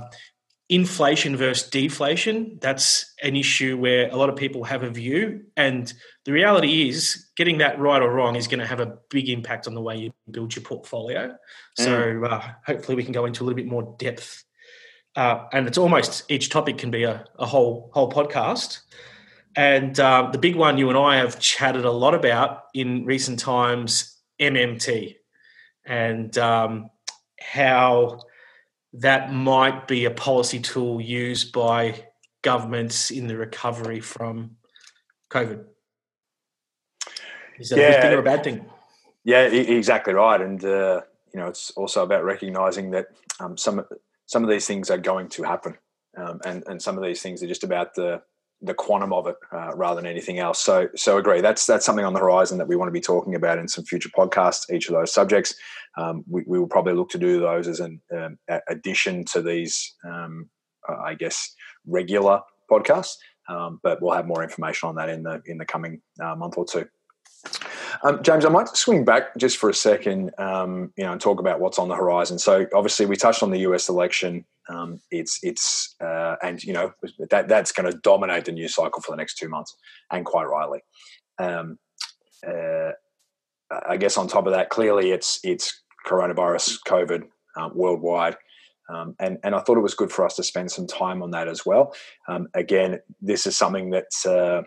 inflation 0.69 1.37
versus 1.37 1.69
deflation, 1.69 2.59
that's 2.61 3.13
an 3.25 3.35
issue 3.35 3.77
where 3.77 4.09
a 4.09 4.17
lot 4.17 4.29
of 4.29 4.37
people 4.37 4.63
have 4.65 4.85
a 4.85 4.89
view. 4.89 5.43
And 5.57 5.93
the 6.25 6.33
reality 6.33 6.89
is, 6.89 7.27
getting 7.37 7.59
that 7.59 7.81
right 7.81 8.01
or 8.01 8.13
wrong 8.13 8.37
is 8.37 8.47
going 8.47 8.61
to 8.61 8.67
have 8.67 8.79
a 8.79 8.97
big 9.11 9.29
impact 9.29 9.67
on 9.67 9.75
the 9.75 9.83
way 9.83 9.97
you 9.97 10.13
build 10.31 10.55
your 10.55 10.63
portfolio. 10.63 11.35
Mm. 11.77 11.85
So 11.85 12.25
uh, 12.25 12.53
hopefully, 12.65 12.95
we 12.95 13.03
can 13.03 13.13
go 13.13 13.25
into 13.25 13.43
a 13.43 13.45
little 13.45 13.57
bit 13.57 13.67
more 13.67 13.97
depth. 13.99 14.45
Uh, 15.17 15.47
and 15.53 15.67
it's 15.67 15.79
almost 15.79 16.23
each 16.31 16.51
topic 16.51 16.79
can 16.79 16.93
be 16.93 17.03
a, 17.03 17.25
a 17.37 17.47
whole 17.47 17.91
whole 17.93 18.13
podcast. 18.13 18.79
And 19.57 19.99
uh, 20.01 20.31
the 20.33 20.39
big 20.39 20.57
one 20.57 20.79
you 20.79 20.89
and 20.89 20.99
I 20.99 21.17
have 21.17 21.39
chatted 21.39 21.85
a 21.85 21.91
lot 21.91 22.15
about 22.15 22.65
in 22.75 23.05
recent 23.05 23.39
times, 23.39 24.19
MMT, 24.41 25.17
and 25.87 26.37
um, 26.39 26.91
how 27.41 28.21
that 28.95 29.33
might 29.33 29.87
be 29.87 30.05
a 30.05 30.11
policy 30.11 30.61
tool 30.61 31.01
used 31.01 31.53
by 31.53 32.05
governments 32.43 33.11
in 33.11 33.27
the 33.27 33.37
recovery 33.37 34.01
from 34.01 34.57
COVID. 35.31 35.65
Is 37.59 37.69
that 37.69 37.79
yeah. 37.79 37.85
a 37.85 37.93
good 37.93 38.03
thing 38.03 38.13
or 38.13 38.19
a 38.19 38.23
bad 38.23 38.45
thing? 38.45 38.67
Yeah, 39.25 39.43
exactly 39.43 40.15
right. 40.15 40.41
And 40.41 40.65
uh, 40.65 41.03
you 41.33 41.41
know, 41.41 41.47
it's 41.47 41.71
also 41.73 42.03
about 42.03 42.25
recognizing 42.25 42.91
that 42.91 43.07
um, 43.41 43.57
some 43.57 43.85
some 44.27 44.43
of 44.43 44.51
these 44.51 44.67
things 44.67 44.91
are 44.91 44.99
going 44.99 45.29
to 45.31 45.43
happen, 45.43 45.77
um, 46.17 46.41
and 46.45 46.65
and 46.67 46.83
some 46.83 46.97
of 46.97 47.05
these 47.05 47.23
things 47.23 47.43
are 47.43 47.47
just 47.47 47.65
about 47.65 47.95
the 47.95 48.23
the 48.65 48.75
quantum 48.75 49.13
of 49.13 49.27
it 49.27 49.37
uh, 49.53 49.75
rather 49.75 50.01
than 50.01 50.11
anything 50.11 50.39
else. 50.39 50.59
So, 50.59 50.89
so 50.97 51.19
agree. 51.19 51.41
That's 51.41 51.67
that's 51.67 51.85
something 51.85 52.05
on 52.05 52.15
the 52.15 52.21
horizon 52.21 52.59
that 52.59 52.69
we 52.69 52.77
want 52.77 52.89
to 52.89 52.93
be 52.93 53.01
talking 53.01 53.35
about 53.35 53.59
in 53.59 53.69
some 53.69 53.85
future 53.85 54.09
podcasts. 54.17 54.73
Each 54.73 54.89
of 54.89 54.95
those 54.95 55.13
subjects, 55.13 55.55
um, 55.97 56.25
we, 56.29 56.43
we, 56.47 56.59
will 56.59 56.67
probably 56.67 56.95
look 56.95 57.11
to 57.11 57.19
do 57.19 57.41
those 57.41 57.69
as 57.69 57.81
an 57.81 58.01
um, 58.17 58.39
addition 58.69 59.25
to 59.27 59.43
these, 59.43 59.95
um, 60.05 60.49
uh, 60.89 60.97
I 60.97 61.15
guess, 61.15 61.55
regular 61.87 62.41
podcasts. 62.71 63.17
Um, 63.49 63.81
but 63.83 64.01
we'll 64.01 64.15
have 64.15 64.27
more 64.27 64.43
information 64.43 64.89
on 64.89 64.95
that 64.97 65.09
in 65.09 65.23
the 65.23 65.43
in 65.47 65.59
the 65.59 65.67
coming 65.67 66.01
uh, 66.23 66.35
month 66.35 66.55
or 66.57 66.65
two. 66.65 66.87
Um, 68.05 68.23
James, 68.23 68.45
I 68.45 68.51
might 68.51 68.69
swing 68.69 69.05
back 69.05 69.35
just 69.39 69.57
for 69.57 69.71
a 69.71 69.75
second, 69.75 70.31
um, 70.37 70.93
you 70.97 71.05
know, 71.05 71.13
and 71.13 71.21
talk 71.21 71.41
about 71.41 71.61
what's 71.61 71.79
on 71.79 71.89
the 71.89 71.97
horizon. 71.97 72.39
So, 72.39 72.67
obviously, 72.75 73.07
we 73.07 73.17
touched 73.17 73.43
on 73.43 73.51
the 73.51 73.61
U.S. 73.61 73.89
election. 73.89 74.45
Um, 74.69 75.01
it's 75.11 75.41
it's 75.43 75.95
uh, 76.03 76.37
and 76.43 76.63
you 76.63 76.75
know 76.75 76.93
that 77.31 77.49
that's 77.49 77.73
going 77.73 77.91
to 77.91 77.99
dominate 77.99 78.45
the 78.45 78.53
news 78.53 78.75
cycle 78.75 79.01
for 79.01 79.13
the 79.13 79.17
next 79.17 79.39
two 79.39 79.49
months, 79.49 79.75
and 80.13 80.25
quite 80.25 80.45
rightly. 80.45 80.81
Um, 81.39 81.79
uh, 82.47 82.93
I 83.89 83.97
guess 83.97 84.19
on 84.19 84.29
top 84.29 84.47
of 84.47 84.53
that, 84.53 84.69
clearly 84.69 85.11
it's 85.11 85.41
it's 85.43 85.83
coronavirus, 86.07 86.79
COVID, 86.87 87.25
um, 87.57 87.73
worldwide. 87.75 88.37
Um, 88.93 89.17
and, 89.19 89.39
and 89.43 89.55
I 89.55 89.61
thought 89.61 89.79
it 89.79 89.83
was 89.83 89.95
good 89.95 90.13
for 90.13 90.27
us 90.27 90.37
to 90.37 90.43
spend 90.43 90.71
some 90.71 90.87
time 90.87 91.23
on 91.23 91.31
that 91.31 91.49
as 91.49 91.65
well. 91.65 91.95
Um, 92.29 92.49
again, 92.53 93.01
this 93.19 93.47
is 93.47 93.57
something 93.57 93.89
that 93.91 94.09
uh, 94.27 94.63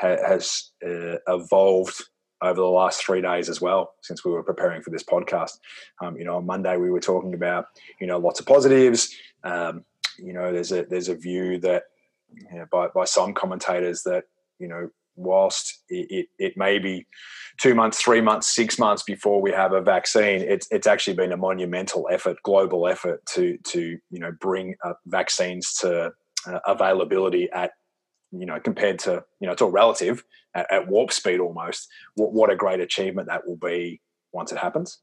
ha- 0.00 0.22
has 0.24 0.70
uh, 0.86 1.16
evolved 1.26 2.00
over 2.42 2.60
the 2.60 2.66
last 2.66 3.04
three 3.04 3.22
days 3.22 3.48
as 3.48 3.60
well 3.60 3.94
since 4.02 4.24
we 4.24 4.30
were 4.30 4.42
preparing 4.42 4.82
for 4.82 4.90
this 4.90 5.02
podcast. 5.02 5.58
Um, 6.02 6.16
you 6.16 6.24
know, 6.24 6.36
on 6.36 6.46
Monday 6.46 6.76
we 6.76 6.90
were 6.90 7.00
talking 7.00 7.34
about 7.34 7.66
you 8.00 8.06
know 8.06 8.18
lots 8.18 8.40
of 8.40 8.46
positives. 8.46 9.14
Um, 9.44 9.84
you 10.18 10.32
know, 10.32 10.52
there's 10.52 10.72
a 10.72 10.84
there's 10.84 11.08
a 11.08 11.16
view 11.16 11.58
that 11.58 11.84
you 12.50 12.58
know, 12.58 12.66
by 12.70 12.88
by 12.88 13.04
some 13.04 13.34
commentators 13.34 14.02
that 14.02 14.24
you 14.58 14.68
know 14.68 14.90
whilst 15.16 15.82
it, 15.88 16.06
it, 16.10 16.26
it, 16.38 16.56
may 16.56 16.78
be 16.78 17.06
two 17.58 17.74
months, 17.74 18.00
three 18.00 18.20
months, 18.20 18.54
six 18.54 18.78
months 18.78 19.02
before 19.02 19.40
we 19.40 19.50
have 19.50 19.72
a 19.72 19.80
vaccine, 19.80 20.42
it's 20.42 20.68
it's 20.70 20.86
actually 20.86 21.14
been 21.14 21.32
a 21.32 21.36
monumental 21.36 22.06
effort, 22.10 22.36
global 22.42 22.86
effort 22.86 23.24
to 23.26 23.56
to 23.64 23.98
you 24.10 24.20
know 24.20 24.32
bring 24.40 24.74
uh, 24.84 24.92
vaccines 25.06 25.74
to 25.74 26.12
uh, 26.46 26.58
availability 26.66 27.50
at 27.52 27.72
you 28.32 28.46
know, 28.46 28.58
compared 28.60 28.98
to, 29.00 29.24
you 29.40 29.46
know, 29.46 29.52
it's 29.52 29.62
all 29.62 29.70
relative 29.70 30.24
at, 30.54 30.70
at 30.72 30.88
warp 30.88 31.12
speed 31.12 31.40
almost. 31.40 31.88
What, 32.14 32.32
what, 32.32 32.50
a 32.50 32.56
great 32.56 32.80
achievement 32.80 33.28
that 33.28 33.46
will 33.46 33.56
be 33.56 34.00
once 34.32 34.52
it 34.52 34.58
happens. 34.58 34.98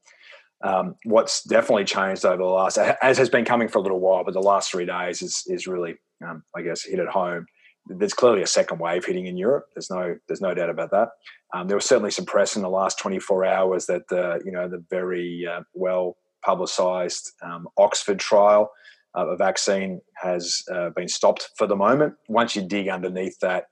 Um, 0.63 0.96
what's 1.03 1.44
definitely 1.44 1.86
changed 1.86 2.25
over 2.25 2.38
the 2.38 2.44
last, 2.46 2.77
as 2.77 3.18
has 3.18 3.30
been 3.30 3.46
coming 3.46 3.68
for 3.68 3.80
a 3.80 3.82
little 3.82 4.00
while, 4.00 4.24
but 4.24 4.34
the 4.34 4.42
last 4.42 4.72
three 4.72 4.86
days 4.86 5.22
is 5.22 5.44
is 5.48 5.68
really, 5.68 5.96
um, 6.25 6.44
I 6.56 6.62
guess, 6.62 6.84
hit 6.84 7.00
at 7.00 7.08
home. 7.08 7.46
There's 7.88 8.13
clearly 8.13 8.44
a 8.44 8.48
second 8.48 8.80
wave 8.80 9.03
hitting 9.03 9.25
in 9.25 9.36
Europe. 9.36 9.65
There's 9.75 9.89
no 9.89 10.15
there's 10.27 10.39
no 10.39 10.53
doubt 10.53 10.70
about 10.70 10.92
that. 10.92 11.10
Um, 11.53 11.68
there 11.68 11.75
was 11.75 11.86
certainly 11.86 12.12
some 12.12 12.25
press 12.25 12.56
in 12.56 12.62
the 12.62 12.70
last 12.70 12.98
24 12.98 13.44
hours 13.46 13.88
that 13.88 14.08
the 14.08 14.42
you 14.46 14.53
know 14.53 14.70
the 14.70 14.84
very 14.89 15.46
uh, 15.46 15.63
well 15.74 16.15
publicised 16.46 17.34
um, 17.42 17.68
Oxford 17.77 18.20
trial 18.20 18.72
uh, 19.15 19.27
a 19.27 19.38
vaccine 19.38 20.01
has 20.15 20.63
uh, 20.74 20.89
been 20.91 21.08
stopped 21.08 21.50
for 21.58 21.67
the 21.67 21.75
moment. 21.75 22.15
Once 22.27 22.55
you 22.55 22.62
dig 22.62 22.89
underneath 22.89 23.38
that, 23.39 23.65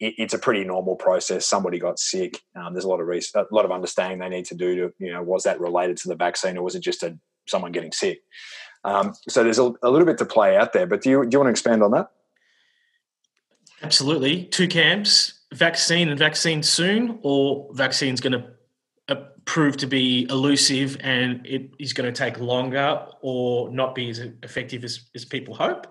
it, 0.00 0.14
it's 0.18 0.34
a 0.34 0.38
pretty 0.38 0.64
normal 0.64 0.96
process. 0.96 1.46
Somebody 1.46 1.78
got 1.78 1.98
sick. 1.98 2.40
Um, 2.56 2.72
there's 2.72 2.84
a 2.84 2.88
lot 2.88 3.00
of 3.00 3.08
a 3.08 3.46
lot 3.50 3.64
of 3.64 3.72
understanding 3.72 4.18
they 4.18 4.28
need 4.28 4.46
to 4.46 4.54
do 4.54 4.74
to 4.76 4.94
you 4.98 5.12
know 5.12 5.22
was 5.22 5.44
that 5.44 5.60
related 5.60 5.96
to 5.98 6.08
the 6.08 6.16
vaccine 6.16 6.56
or 6.56 6.62
was 6.62 6.74
it 6.74 6.82
just 6.82 7.02
a, 7.02 7.16
someone 7.46 7.72
getting 7.72 7.92
sick? 7.92 8.20
Um, 8.84 9.14
so 9.28 9.42
there's 9.42 9.58
a, 9.58 9.72
a, 9.82 9.90
little 9.90 10.06
bit 10.06 10.18
to 10.18 10.24
play 10.24 10.56
out 10.56 10.72
there. 10.72 10.86
But 10.86 11.02
do 11.02 11.10
you 11.10 11.22
do 11.24 11.34
you 11.34 11.38
want 11.38 11.48
to 11.48 11.50
expand 11.50 11.82
on 11.82 11.90
that? 11.92 12.10
Absolutely. 13.82 14.44
Two 14.44 14.68
camps: 14.68 15.40
vaccine 15.52 16.08
and 16.08 16.18
vaccine 16.18 16.62
soon, 16.62 17.18
or 17.22 17.68
vaccine's 17.72 18.20
going 18.20 18.32
to 18.32 18.57
prove 19.48 19.78
to 19.78 19.86
be 19.86 20.26
elusive 20.28 20.98
and 21.00 21.44
it 21.46 21.70
is 21.78 21.94
going 21.94 22.04
to 22.04 22.12
take 22.12 22.38
longer 22.38 23.06
or 23.22 23.70
not 23.70 23.94
be 23.94 24.10
as 24.10 24.18
effective 24.42 24.84
as, 24.84 25.08
as 25.14 25.24
people 25.24 25.54
hope. 25.54 25.86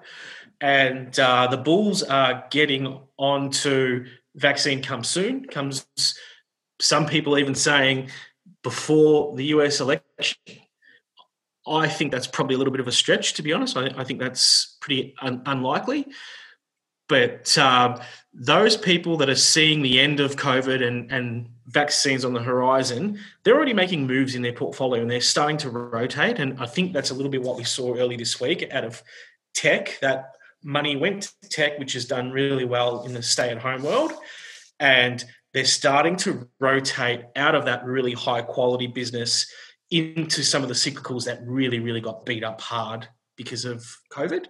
And 0.61 1.19
uh, 1.19 1.47
the 1.47 1.57
Bulls 1.57 2.03
are 2.03 2.45
getting 2.51 2.99
on 3.17 3.49
to 3.49 4.05
vaccine 4.35 4.83
comes 4.83 5.07
soon, 5.07 5.45
comes 5.45 5.87
some 6.79 7.07
people 7.07 7.39
even 7.39 7.55
saying 7.55 8.11
before 8.61 9.35
the 9.35 9.45
US 9.45 9.79
election. 9.79 10.37
I 11.65 11.87
think 11.87 12.11
that's 12.11 12.27
probably 12.27 12.53
a 12.53 12.57
little 12.59 12.71
bit 12.71 12.79
of 12.79 12.87
a 12.87 12.91
stretch, 12.91 13.33
to 13.33 13.41
be 13.41 13.53
honest. 13.53 13.75
I, 13.75 13.87
I 13.97 14.03
think 14.03 14.19
that's 14.19 14.77
pretty 14.81 15.15
un- 15.19 15.41
unlikely. 15.47 16.05
But 17.09 17.57
uh, 17.57 17.97
those 18.33 18.77
people 18.77 19.17
that 19.17 19.29
are 19.29 19.35
seeing 19.35 19.81
the 19.81 19.99
end 19.99 20.19
of 20.19 20.35
COVID 20.35 20.85
and, 20.85 21.11
and 21.11 21.49
vaccines 21.67 22.24
on 22.24 22.33
the 22.33 22.41
horizon, 22.41 23.19
they're 23.43 23.55
already 23.55 23.74
making 23.74 24.07
moves 24.07 24.36
in 24.36 24.41
their 24.41 24.53
portfolio 24.53 25.01
and 25.01 25.12
they're 25.12 25.21
starting 25.21 25.57
to 25.57 25.69
rotate. 25.69 26.39
And 26.39 26.59
I 26.59 26.65
think 26.65 26.93
that's 26.93 27.12
a 27.12 27.13
little 27.13 27.31
bit 27.31 27.43
what 27.43 27.57
we 27.57 27.63
saw 27.63 27.95
early 27.95 28.15
this 28.15 28.39
week 28.39 28.67
out 28.71 28.86
of 28.86 29.03
tech. 29.53 29.97
That 30.01 30.31
money 30.63 30.95
went 30.95 31.33
to 31.41 31.50
tech, 31.50 31.77
which 31.77 31.93
has 31.93 32.05
done 32.05 32.31
really 32.31 32.65
well 32.65 33.03
in 33.03 33.13
the 33.13 33.21
stay 33.21 33.50
at 33.50 33.57
home 33.57 33.83
world. 33.83 34.13
And 34.79 35.24
they're 35.53 35.65
starting 35.65 36.15
to 36.17 36.47
rotate 36.59 37.25
out 37.36 37.55
of 37.55 37.65
that 37.65 37.86
really 37.86 38.13
high 38.13 38.41
quality 38.41 38.88
business 38.88 39.51
into 39.91 40.43
some 40.43 40.62
of 40.62 40.69
the 40.69 40.75
cyclicals 40.75 41.25
that 41.25 41.39
really, 41.45 41.79
really 41.79 42.01
got 42.01 42.25
beat 42.25 42.43
up 42.43 42.62
hard 42.62 43.07
because 43.38 43.65
of 43.65 43.86
COVID. 44.12 44.47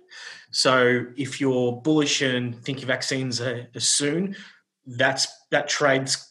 So 0.51 1.05
if 1.15 1.39
you're 1.39 1.73
bullish 1.81 2.21
and 2.21 2.55
think 2.63 2.81
your 2.81 2.87
vaccines 2.87 3.39
are, 3.41 3.67
soon, 3.77 4.35
that's 4.85 5.27
that 5.51 5.67
trade's 5.67 6.26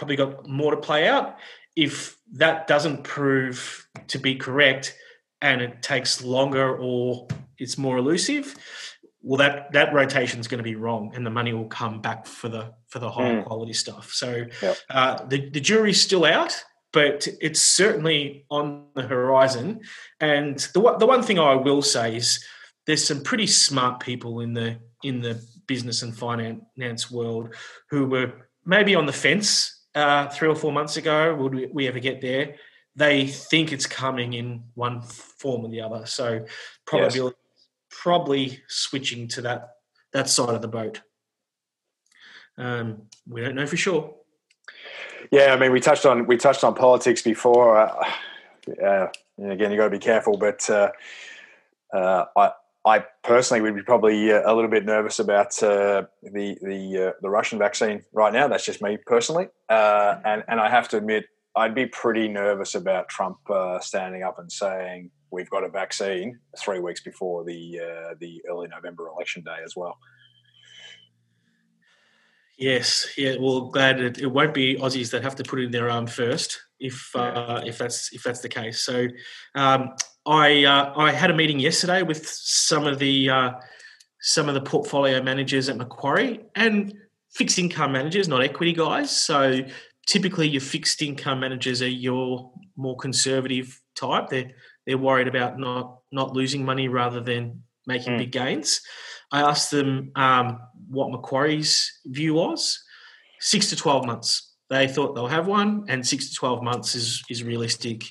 probably 0.00 0.16
got 0.16 0.48
more 0.48 0.70
to 0.70 0.78
play 0.78 1.06
out. 1.06 1.36
If 1.76 2.16
that 2.32 2.66
doesn't 2.66 3.04
prove 3.04 3.86
to 4.08 4.18
be 4.18 4.34
correct 4.34 4.96
and 5.42 5.60
it 5.60 5.82
takes 5.82 6.24
longer 6.24 6.74
or 6.78 7.28
it's 7.58 7.76
more 7.76 7.98
elusive, 7.98 8.54
well 9.20 9.36
that 9.36 9.70
that 9.72 9.92
rotation 9.92 10.40
is 10.40 10.48
going 10.48 10.58
to 10.58 10.64
be 10.64 10.74
wrong 10.74 11.12
and 11.14 11.26
the 11.26 11.30
money 11.30 11.52
will 11.52 11.66
come 11.66 12.00
back 12.00 12.26
for 12.26 12.48
the 12.48 12.72
for 12.88 12.98
the 12.98 13.10
higher 13.10 13.42
mm. 13.42 13.44
quality 13.44 13.74
stuff 13.74 14.10
so 14.14 14.46
yep. 14.62 14.78
uh, 14.88 15.22
the, 15.26 15.50
the 15.50 15.60
jury's 15.60 16.00
still 16.00 16.24
out 16.24 16.64
but 16.90 17.28
it's 17.38 17.60
certainly 17.60 18.46
on 18.50 18.86
the 18.94 19.02
horizon 19.02 19.78
and 20.20 20.60
the, 20.72 20.96
the 20.98 21.06
one 21.06 21.22
thing 21.22 21.38
i 21.38 21.54
will 21.54 21.82
say 21.82 22.16
is 22.16 22.42
there's 22.86 23.06
some 23.06 23.22
pretty 23.22 23.46
smart 23.46 24.00
people 24.00 24.40
in 24.40 24.54
the 24.54 24.78
in 25.04 25.20
the 25.20 25.38
business 25.66 26.00
and 26.00 26.16
finance 26.16 27.10
world 27.10 27.54
who 27.90 28.06
were 28.06 28.32
maybe 28.64 28.94
on 28.94 29.04
the 29.04 29.12
fence 29.12 29.79
uh, 30.00 30.28
three 30.28 30.48
or 30.48 30.56
four 30.56 30.72
months 30.72 30.96
ago. 30.96 31.34
Would 31.34 31.72
we, 31.74 31.86
ever 31.86 31.98
get 31.98 32.20
there? 32.20 32.56
They 32.96 33.26
think 33.26 33.72
it's 33.72 33.86
coming 33.86 34.32
in 34.32 34.64
one 34.74 35.02
form 35.02 35.64
or 35.64 35.68
the 35.68 35.82
other. 35.82 36.06
So 36.06 36.46
probably 36.86 37.20
yes. 37.20 37.32
probably 37.90 38.62
switching 38.68 39.28
to 39.28 39.42
that 39.42 39.70
that 40.12 40.28
side 40.28 40.54
of 40.54 40.62
the 40.62 40.68
boat. 40.68 41.02
Um, 42.58 43.02
we 43.28 43.40
don't 43.40 43.54
know 43.54 43.66
for 43.66 43.76
sure. 43.76 44.14
Yeah, 45.30 45.54
I 45.54 45.58
mean, 45.58 45.72
we 45.72 45.80
touched 45.80 46.04
on 46.04 46.26
we 46.26 46.36
touched 46.36 46.64
on 46.64 46.74
politics 46.74 47.22
before. 47.22 47.78
Uh, 47.78 48.04
uh, 48.84 49.06
again, 49.38 49.70
you 49.70 49.76
got 49.76 49.84
to 49.84 49.90
be 49.90 49.98
careful, 49.98 50.36
but 50.36 50.68
uh, 50.68 50.90
uh, 51.94 52.24
I 52.36 52.52
I 52.86 53.04
personally 53.22 53.60
would 53.60 53.74
be 53.74 53.82
probably 53.82 54.32
uh, 54.32 54.42
a 54.50 54.54
little 54.54 54.70
bit 54.70 54.86
nervous 54.86 55.18
about 55.18 55.62
uh, 55.62 56.04
the 56.22 56.56
the 56.62 57.08
uh, 57.08 57.12
the 57.20 57.28
Russian 57.28 57.58
vaccine 57.58 58.02
right 58.12 58.32
now. 58.32 58.48
That's 58.48 58.64
just 58.64 58.80
me 58.80 58.98
personally, 59.06 59.48
uh, 59.68 60.16
and 60.24 60.44
and 60.48 60.60
I 60.60 60.70
have 60.70 60.88
to 60.88 60.96
admit 60.96 61.26
I'd 61.56 61.74
be 61.74 61.86
pretty 61.86 62.28
nervous 62.28 62.74
about 62.74 63.08
Trump 63.08 63.38
uh, 63.50 63.80
standing 63.80 64.22
up 64.22 64.38
and 64.38 64.50
saying 64.50 65.10
we've 65.30 65.50
got 65.50 65.64
a 65.64 65.68
vaccine 65.68 66.38
three 66.58 66.80
weeks 66.80 67.02
before 67.02 67.44
the 67.44 67.80
uh, 67.80 68.14
the 68.18 68.42
early 68.48 68.68
November 68.68 69.08
election 69.08 69.42
day 69.42 69.58
as 69.64 69.74
well. 69.76 69.98
Yes, 72.56 73.08
yeah. 73.16 73.36
Well, 73.40 73.62
glad 73.62 74.00
it, 74.00 74.18
it 74.18 74.26
won't 74.26 74.52
be 74.52 74.76
Aussies 74.76 75.10
that 75.12 75.22
have 75.22 75.34
to 75.36 75.42
put 75.42 75.60
it 75.60 75.64
in 75.64 75.70
their 75.70 75.90
arm 75.90 76.06
first, 76.06 76.60
if 76.78 77.10
uh, 77.16 77.62
if 77.64 77.78
that's 77.78 78.12
if 78.12 78.22
that's 78.22 78.40
the 78.40 78.50
case. 78.50 78.82
So, 78.82 79.06
um, 79.54 79.94
I 80.30 80.64
uh, 80.64 80.92
I 80.96 81.10
had 81.10 81.30
a 81.30 81.34
meeting 81.34 81.58
yesterday 81.58 82.02
with 82.02 82.24
some 82.24 82.86
of 82.86 83.00
the 83.00 83.28
uh, 83.28 83.50
some 84.20 84.48
of 84.48 84.54
the 84.54 84.60
portfolio 84.60 85.20
managers 85.20 85.68
at 85.68 85.76
Macquarie 85.76 86.40
and 86.54 86.94
fixed 87.32 87.58
income 87.58 87.92
managers, 87.92 88.28
not 88.28 88.40
equity 88.40 88.72
guys. 88.72 89.10
So 89.10 89.62
typically, 90.06 90.46
your 90.46 90.60
fixed 90.60 91.02
income 91.02 91.40
managers 91.40 91.82
are 91.82 91.88
your 91.88 92.52
more 92.76 92.96
conservative 92.96 93.80
type. 93.96 94.28
They're 94.28 94.52
they're 94.86 94.98
worried 94.98 95.26
about 95.26 95.58
not 95.58 95.98
not 96.12 96.32
losing 96.32 96.64
money 96.64 96.86
rather 96.86 97.20
than 97.20 97.64
making 97.88 98.12
mm. 98.12 98.18
big 98.18 98.30
gains. 98.30 98.80
I 99.32 99.40
asked 99.40 99.72
them 99.72 100.12
um, 100.14 100.60
what 100.88 101.10
Macquarie's 101.10 101.92
view 102.06 102.34
was. 102.34 102.80
Six 103.40 103.70
to 103.70 103.76
twelve 103.76 104.06
months. 104.06 104.54
They 104.68 104.86
thought 104.86 105.16
they'll 105.16 105.26
have 105.26 105.48
one, 105.48 105.86
and 105.88 106.06
six 106.06 106.28
to 106.28 106.36
twelve 106.36 106.62
months 106.62 106.94
is 106.94 107.24
is 107.28 107.42
realistic. 107.42 108.04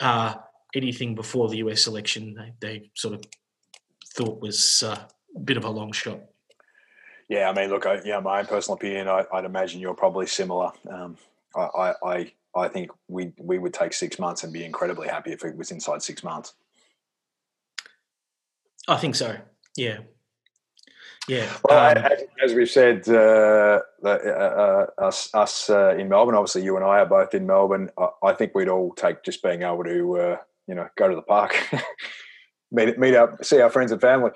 Uh, 0.00 0.34
anything 0.74 1.14
before 1.14 1.48
the 1.48 1.58
US 1.58 1.86
election, 1.86 2.34
they, 2.34 2.52
they 2.60 2.90
sort 2.94 3.14
of 3.14 3.22
thought 4.14 4.40
was 4.40 4.82
uh, 4.82 4.98
a 5.34 5.40
bit 5.40 5.56
of 5.56 5.64
a 5.64 5.70
long 5.70 5.92
shot. 5.92 6.20
Yeah, 7.28 7.48
I 7.48 7.54
mean, 7.54 7.70
look, 7.70 7.86
I, 7.86 8.00
yeah, 8.04 8.20
my 8.20 8.40
own 8.40 8.46
personal 8.46 8.76
opinion, 8.76 9.08
I, 9.08 9.24
would 9.32 9.44
imagine 9.44 9.80
you're 9.80 9.94
probably 9.94 10.26
similar. 10.26 10.70
Um, 10.90 11.16
I, 11.56 11.94
I, 12.04 12.32
I 12.54 12.68
think 12.68 12.90
we 13.08 13.32
we 13.38 13.58
would 13.58 13.72
take 13.72 13.92
six 13.92 14.18
months 14.18 14.44
and 14.44 14.52
be 14.52 14.64
incredibly 14.64 15.08
happy 15.08 15.32
if 15.32 15.44
it 15.44 15.56
was 15.56 15.70
inside 15.70 16.02
six 16.02 16.22
months. 16.22 16.54
I 18.88 18.96
think 18.96 19.14
so. 19.14 19.36
Yeah. 19.76 19.98
Yeah. 21.28 21.48
Well, 21.64 21.96
um, 21.96 22.04
as, 22.04 22.22
as, 22.42 22.54
we've 22.54 22.68
said, 22.68 23.08
uh, 23.08 23.80
uh, 24.04 24.08
uh, 24.08 24.86
us, 24.98 25.32
us 25.32 25.70
uh, 25.70 25.94
in 25.96 26.08
Melbourne, 26.08 26.34
obviously 26.34 26.64
you 26.64 26.76
and 26.76 26.84
I 26.84 26.98
are 26.98 27.06
both 27.06 27.32
in 27.32 27.46
Melbourne. 27.46 27.90
I, 27.96 28.08
I 28.24 28.32
think 28.32 28.54
we'd 28.54 28.68
all 28.68 28.92
take 28.92 29.22
just 29.22 29.42
being 29.42 29.62
able 29.62 29.84
to, 29.84 30.16
uh, 30.18 30.36
you 30.66 30.74
know, 30.74 30.88
go 30.96 31.08
to 31.08 31.16
the 31.16 31.22
park, 31.22 31.56
meet 32.72 32.98
meet 32.98 33.14
up, 33.14 33.44
see 33.44 33.60
our 33.60 33.70
friends 33.70 33.92
and 33.92 34.00
family. 34.00 34.30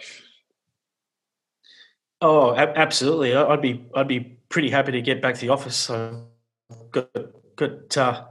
Oh, 2.20 2.54
absolutely! 2.54 3.34
I'd 3.34 3.62
be 3.62 3.86
I'd 3.94 4.08
be 4.08 4.38
pretty 4.48 4.70
happy 4.70 4.92
to 4.92 5.02
get 5.02 5.20
back 5.20 5.34
to 5.34 5.40
the 5.40 5.50
office. 5.50 5.76
So 5.76 6.28
got 6.90 7.10
got 7.56 7.96
uh, 7.96 8.24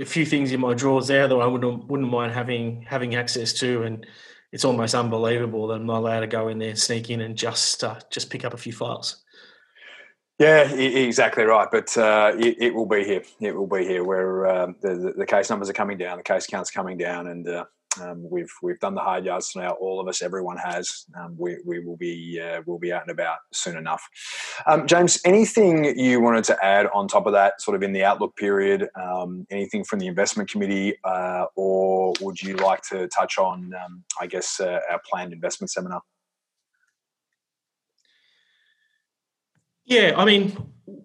a 0.00 0.04
few 0.04 0.26
things 0.26 0.52
in 0.52 0.60
my 0.60 0.74
drawers 0.74 1.06
there 1.06 1.28
that 1.28 1.34
I 1.34 1.46
wouldn't 1.46 1.86
wouldn't 1.88 2.10
mind 2.10 2.32
having 2.32 2.82
having 2.82 3.14
access 3.14 3.52
to, 3.54 3.82
and 3.82 4.06
it's 4.52 4.64
almost 4.64 4.94
unbelievable 4.94 5.68
that 5.68 5.74
I'm 5.74 5.86
not 5.86 5.98
allowed 5.98 6.20
to 6.20 6.26
go 6.26 6.48
in 6.48 6.58
there, 6.58 6.74
sneak 6.76 7.10
in, 7.10 7.20
and 7.20 7.36
just 7.36 7.84
uh, 7.84 7.98
just 8.10 8.30
pick 8.30 8.44
up 8.44 8.54
a 8.54 8.58
few 8.58 8.72
files. 8.72 9.24
Yeah, 10.38 10.72
exactly 10.72 11.42
right. 11.44 11.68
But 11.70 11.96
uh, 11.98 12.32
it, 12.38 12.56
it, 12.60 12.74
will 12.74 12.86
be 12.86 13.04
here. 13.04 13.22
It 13.40 13.56
will 13.56 13.66
be 13.66 13.84
here 13.84 14.04
where 14.04 14.46
um, 14.46 14.76
the, 14.80 15.12
the, 15.16 15.26
case 15.26 15.50
numbers 15.50 15.68
are 15.68 15.72
coming 15.72 15.98
down, 15.98 16.18
the 16.18 16.22
case 16.22 16.46
counts 16.46 16.70
coming 16.70 16.96
down, 16.96 17.26
and 17.26 17.48
uh, 17.48 17.64
um, 18.00 18.24
we've 18.30 18.52
we've 18.62 18.78
done 18.78 18.94
the 18.94 19.00
hard 19.00 19.24
yards 19.24 19.52
now. 19.56 19.72
All 19.72 20.00
of 20.00 20.06
us, 20.06 20.22
everyone 20.22 20.56
has. 20.58 21.06
Um, 21.18 21.34
we, 21.36 21.56
we 21.64 21.80
will 21.80 21.96
be 21.96 22.40
uh, 22.40 22.62
will 22.66 22.78
be 22.78 22.92
out 22.92 23.02
and 23.02 23.10
about 23.10 23.38
soon 23.52 23.76
enough. 23.76 24.02
Um, 24.66 24.86
James, 24.86 25.18
anything 25.24 25.98
you 25.98 26.20
wanted 26.20 26.44
to 26.44 26.64
add 26.64 26.86
on 26.94 27.08
top 27.08 27.26
of 27.26 27.32
that, 27.32 27.60
sort 27.60 27.76
of 27.76 27.82
in 27.82 27.92
the 27.92 28.04
outlook 28.04 28.36
period? 28.36 28.88
Um, 28.94 29.44
anything 29.50 29.82
from 29.82 29.98
the 29.98 30.06
investment 30.06 30.48
committee, 30.48 30.94
uh, 31.02 31.46
or 31.56 32.12
would 32.20 32.40
you 32.40 32.54
like 32.56 32.82
to 32.90 33.08
touch 33.08 33.38
on, 33.38 33.72
um, 33.84 34.04
I 34.20 34.28
guess, 34.28 34.60
uh, 34.60 34.78
our 34.90 35.00
planned 35.10 35.32
investment 35.32 35.70
seminar? 35.70 36.02
Yeah, 39.88 40.12
I 40.18 40.26
mean, 40.26 40.54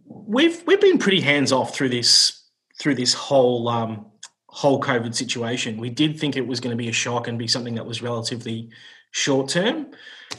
we've 0.06 0.62
we've 0.68 0.82
been 0.82 0.98
pretty 0.98 1.22
hands 1.22 1.54
off 1.54 1.74
through 1.74 1.90
this 1.90 2.44
through 2.80 2.96
this 2.96 3.14
whole 3.14 3.70
um, 3.70 4.08
whole 4.48 4.82
COVID 4.82 5.16
situation. 5.16 5.78
We 5.78 5.90
did 5.90 6.20
think 6.20 6.36
it 6.36 6.46
was 6.46 6.60
going 6.60 6.72
to 6.72 6.78
be 6.78 6.90
a 6.90 6.94
shock 6.94 7.30
and 7.30 7.40
be 7.40 7.48
something 7.48 7.76
that 7.76 7.86
was 7.86 8.02
relatively 8.02 8.70
short 9.12 9.48
term. 9.48 9.88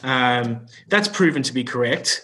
Um, 0.03 0.67
that's 0.89 1.07
proven 1.07 1.41
to 1.41 1.53
be 1.53 1.63
correct. 1.63 2.23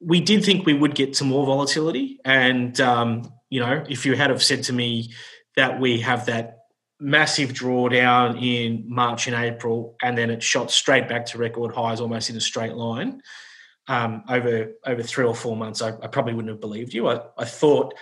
We 0.00 0.20
did 0.20 0.44
think 0.44 0.66
we 0.66 0.74
would 0.74 0.96
get 0.96 1.14
some 1.14 1.28
more 1.28 1.46
volatility, 1.46 2.18
and 2.24 2.78
um, 2.80 3.32
you 3.50 3.60
know, 3.60 3.84
if 3.88 4.04
you 4.04 4.16
had 4.16 4.30
have 4.30 4.42
said 4.42 4.64
to 4.64 4.72
me 4.72 5.12
that 5.54 5.78
we 5.78 6.00
have 6.00 6.26
that 6.26 6.56
massive 6.98 7.50
drawdown 7.50 8.42
in 8.42 8.84
March 8.88 9.28
and 9.28 9.36
April, 9.36 9.94
and 10.02 10.18
then 10.18 10.28
it 10.28 10.42
shot 10.42 10.72
straight 10.72 11.08
back 11.08 11.26
to 11.26 11.38
record 11.38 11.72
highs 11.72 12.00
almost 12.00 12.30
in 12.30 12.36
a 12.36 12.40
straight 12.40 12.74
line 12.74 13.22
um, 13.90 14.22
over 14.28 14.70
over 14.86 15.02
three 15.02 15.24
or 15.24 15.34
four 15.34 15.56
months, 15.56 15.82
I, 15.82 15.88
I 15.88 16.06
probably 16.06 16.32
wouldn't 16.32 16.52
have 16.52 16.60
believed 16.60 16.94
you. 16.94 17.08
I, 17.08 17.22
I 17.36 17.44
thought 17.44 17.92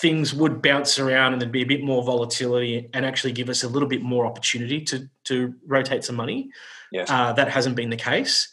things 0.00 0.34
would 0.34 0.60
bounce 0.60 0.98
around 0.98 1.32
and 1.32 1.40
there'd 1.40 1.52
be 1.52 1.62
a 1.62 1.66
bit 1.66 1.84
more 1.84 2.02
volatility 2.02 2.90
and 2.92 3.06
actually 3.06 3.32
give 3.32 3.48
us 3.48 3.62
a 3.62 3.68
little 3.68 3.88
bit 3.88 4.02
more 4.02 4.26
opportunity 4.26 4.80
to 4.80 5.08
to 5.24 5.54
rotate 5.64 6.02
some 6.02 6.16
money. 6.16 6.50
Yes. 6.90 7.08
Uh, 7.08 7.32
that 7.34 7.48
hasn't 7.48 7.76
been 7.76 7.90
the 7.90 7.96
case. 7.96 8.48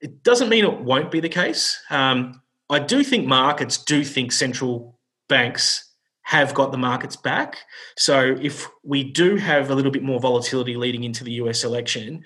It 0.00 0.22
doesn't 0.22 0.48
mean 0.48 0.64
it 0.64 0.80
won't 0.80 1.10
be 1.10 1.18
the 1.18 1.28
case. 1.28 1.80
Um, 1.90 2.40
I 2.70 2.78
do 2.78 3.02
think 3.02 3.26
markets 3.26 3.78
do 3.78 4.04
think 4.04 4.30
central 4.30 5.00
banks 5.28 5.94
have 6.22 6.54
got 6.54 6.70
the 6.70 6.78
markets 6.78 7.16
back. 7.16 7.58
So 7.96 8.36
if 8.40 8.68
we 8.84 9.02
do 9.02 9.34
have 9.34 9.70
a 9.70 9.74
little 9.74 9.90
bit 9.90 10.04
more 10.04 10.20
volatility 10.20 10.76
leading 10.76 11.02
into 11.02 11.24
the 11.24 11.32
US 11.32 11.64
election, 11.64 12.22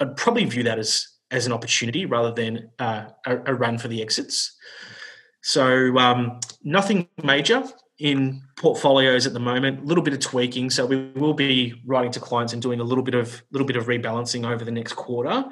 I'd 0.00 0.16
probably 0.16 0.46
view 0.46 0.64
that 0.64 0.80
as 0.80 1.11
as 1.32 1.46
an 1.46 1.52
opportunity 1.52 2.06
rather 2.06 2.30
than 2.30 2.70
uh, 2.78 3.06
a, 3.26 3.38
a, 3.46 3.54
run 3.54 3.78
for 3.78 3.88
the 3.88 4.02
exits. 4.02 4.56
So 5.40 5.98
um, 5.98 6.38
nothing 6.62 7.08
major 7.24 7.64
in 7.98 8.42
portfolios 8.56 9.26
at 9.26 9.32
the 9.32 9.40
moment. 9.40 9.80
A 9.80 9.84
little 9.84 10.04
bit 10.04 10.12
of 10.12 10.20
tweaking. 10.20 10.70
So 10.70 10.86
we 10.86 11.10
will 11.12 11.34
be 11.34 11.80
writing 11.84 12.12
to 12.12 12.20
clients 12.20 12.52
and 12.52 12.60
doing 12.60 12.80
a 12.80 12.84
little 12.84 13.02
bit 13.02 13.14
of 13.14 13.42
little 13.50 13.66
bit 13.66 13.76
of 13.76 13.86
rebalancing 13.86 14.48
over 14.48 14.64
the 14.64 14.70
next 14.70 14.92
quarter. 14.92 15.44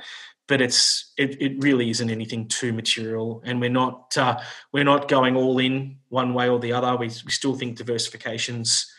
But 0.46 0.60
it's 0.60 1.12
it, 1.16 1.40
it 1.40 1.62
really 1.62 1.90
isn't 1.90 2.10
anything 2.10 2.48
too 2.48 2.72
material, 2.72 3.40
and 3.44 3.60
we're 3.60 3.70
not 3.70 4.16
uh, 4.18 4.40
we're 4.72 4.84
not 4.84 5.08
going 5.08 5.36
all 5.36 5.58
in 5.58 5.96
one 6.08 6.34
way 6.34 6.48
or 6.48 6.58
the 6.58 6.72
other. 6.72 6.96
We, 6.96 7.06
we 7.06 7.30
still 7.30 7.54
think 7.54 7.78
diversification's 7.78 8.92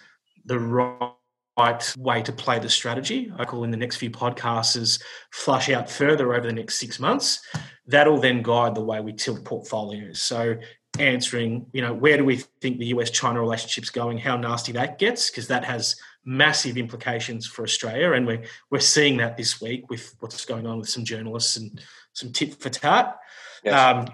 the 0.46 0.60
right 0.60 1.12
right 1.58 1.96
way 1.98 2.22
to 2.24 2.32
play 2.32 2.60
the 2.60 2.70
strategy. 2.70 3.32
I 3.38 3.46
call 3.46 3.64
in 3.64 3.72
the 3.72 3.78
next 3.78 3.98
few 3.98 4.10
podcasts 4.10 4.76
is 4.76 5.00
flush 5.32 5.70
out 5.70 5.90
further 5.90 6.34
over 6.34 6.48
the 6.48 6.54
next 6.54 6.80
six 6.80 7.00
months. 7.00 7.42
That'll 7.88 8.20
then 8.20 8.42
guide 8.42 8.76
the 8.76 8.84
way 8.84 9.02
we 9.02 9.14
tilt 9.14 9.44
portfolios. 9.44 10.22
So 10.22 10.56
answering, 11.00 11.68
you 11.74 11.82
know, 11.82 11.94
where 11.94 12.18
do 12.18 12.26
we 12.26 12.38
think 12.62 12.80
the 12.80 12.88
US 12.88 13.10
China 13.10 13.40
relationship's 13.40 13.90
going, 13.90 14.18
how 14.18 14.38
nasty 14.38 14.72
that 14.74 14.98
gets, 14.98 15.30
because 15.30 15.48
that 15.48 15.66
has 15.66 15.96
massive 16.24 16.78
implications 16.78 17.48
for 17.48 17.64
Australia. 17.64 18.14
And 18.14 18.28
we're 18.28 18.44
we're 18.70 18.80
seeing 18.80 19.18
that 19.18 19.38
this 19.38 19.62
week 19.62 19.90
with 19.90 20.16
what's 20.20 20.46
going 20.46 20.68
on 20.68 20.80
with 20.80 20.90
some 20.90 21.06
journalists 21.06 21.58
and 21.58 21.82
some 22.14 22.32
tit 22.32 22.60
for 22.60 22.70
tat. 22.70 23.18
Yes. 23.64 23.74
Um, 23.74 24.08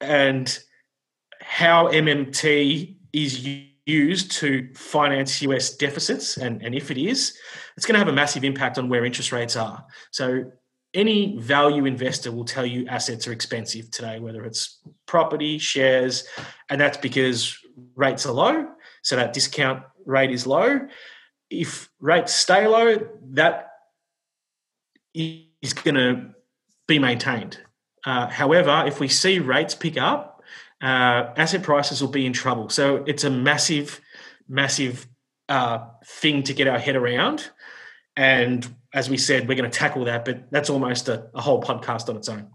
and 0.00 0.58
how 1.40 1.88
MMT 1.88 2.96
is 3.12 3.46
used 3.46 3.75
to 3.86 4.68
finance 4.74 5.40
US 5.42 5.76
deficits, 5.76 6.36
and, 6.36 6.62
and 6.62 6.74
if 6.74 6.90
it 6.90 6.98
is, 6.98 7.36
it's 7.76 7.86
going 7.86 7.94
to 7.94 7.98
have 7.98 8.08
a 8.08 8.12
massive 8.12 8.44
impact 8.44 8.78
on 8.78 8.88
where 8.88 9.04
interest 9.04 9.32
rates 9.32 9.56
are. 9.56 9.84
So, 10.10 10.50
any 10.94 11.36
value 11.38 11.84
investor 11.84 12.32
will 12.32 12.44
tell 12.44 12.64
you 12.64 12.86
assets 12.88 13.28
are 13.28 13.32
expensive 13.32 13.90
today, 13.90 14.18
whether 14.18 14.44
it's 14.44 14.80
property, 15.04 15.58
shares, 15.58 16.26
and 16.70 16.80
that's 16.80 16.96
because 16.96 17.58
rates 17.94 18.24
are 18.24 18.32
low. 18.32 18.66
So, 19.02 19.16
that 19.16 19.32
discount 19.32 19.82
rate 20.04 20.30
is 20.30 20.46
low. 20.46 20.80
If 21.48 21.88
rates 22.00 22.34
stay 22.34 22.66
low, 22.66 22.98
that 23.32 23.70
is 25.14 25.72
going 25.72 25.94
to 25.94 26.34
be 26.88 26.98
maintained. 26.98 27.58
Uh, 28.04 28.28
however, 28.28 28.84
if 28.86 29.00
we 29.00 29.08
see 29.08 29.38
rates 29.38 29.74
pick 29.74 29.96
up, 29.96 30.35
uh, 30.82 31.32
asset 31.36 31.62
prices 31.62 32.00
will 32.00 32.10
be 32.10 32.26
in 32.26 32.32
trouble. 32.32 32.68
So 32.68 33.04
it's 33.06 33.24
a 33.24 33.30
massive, 33.30 34.00
massive 34.48 35.06
uh, 35.48 35.86
thing 36.04 36.42
to 36.44 36.54
get 36.54 36.68
our 36.68 36.78
head 36.78 36.96
around. 36.96 37.50
And 38.16 38.66
as 38.92 39.10
we 39.10 39.18
said, 39.18 39.48
we're 39.48 39.56
going 39.56 39.70
to 39.70 39.78
tackle 39.78 40.04
that, 40.06 40.24
but 40.24 40.50
that's 40.50 40.70
almost 40.70 41.08
a, 41.08 41.28
a 41.34 41.40
whole 41.40 41.62
podcast 41.62 42.08
on 42.08 42.16
its 42.16 42.28
own. 42.28 42.48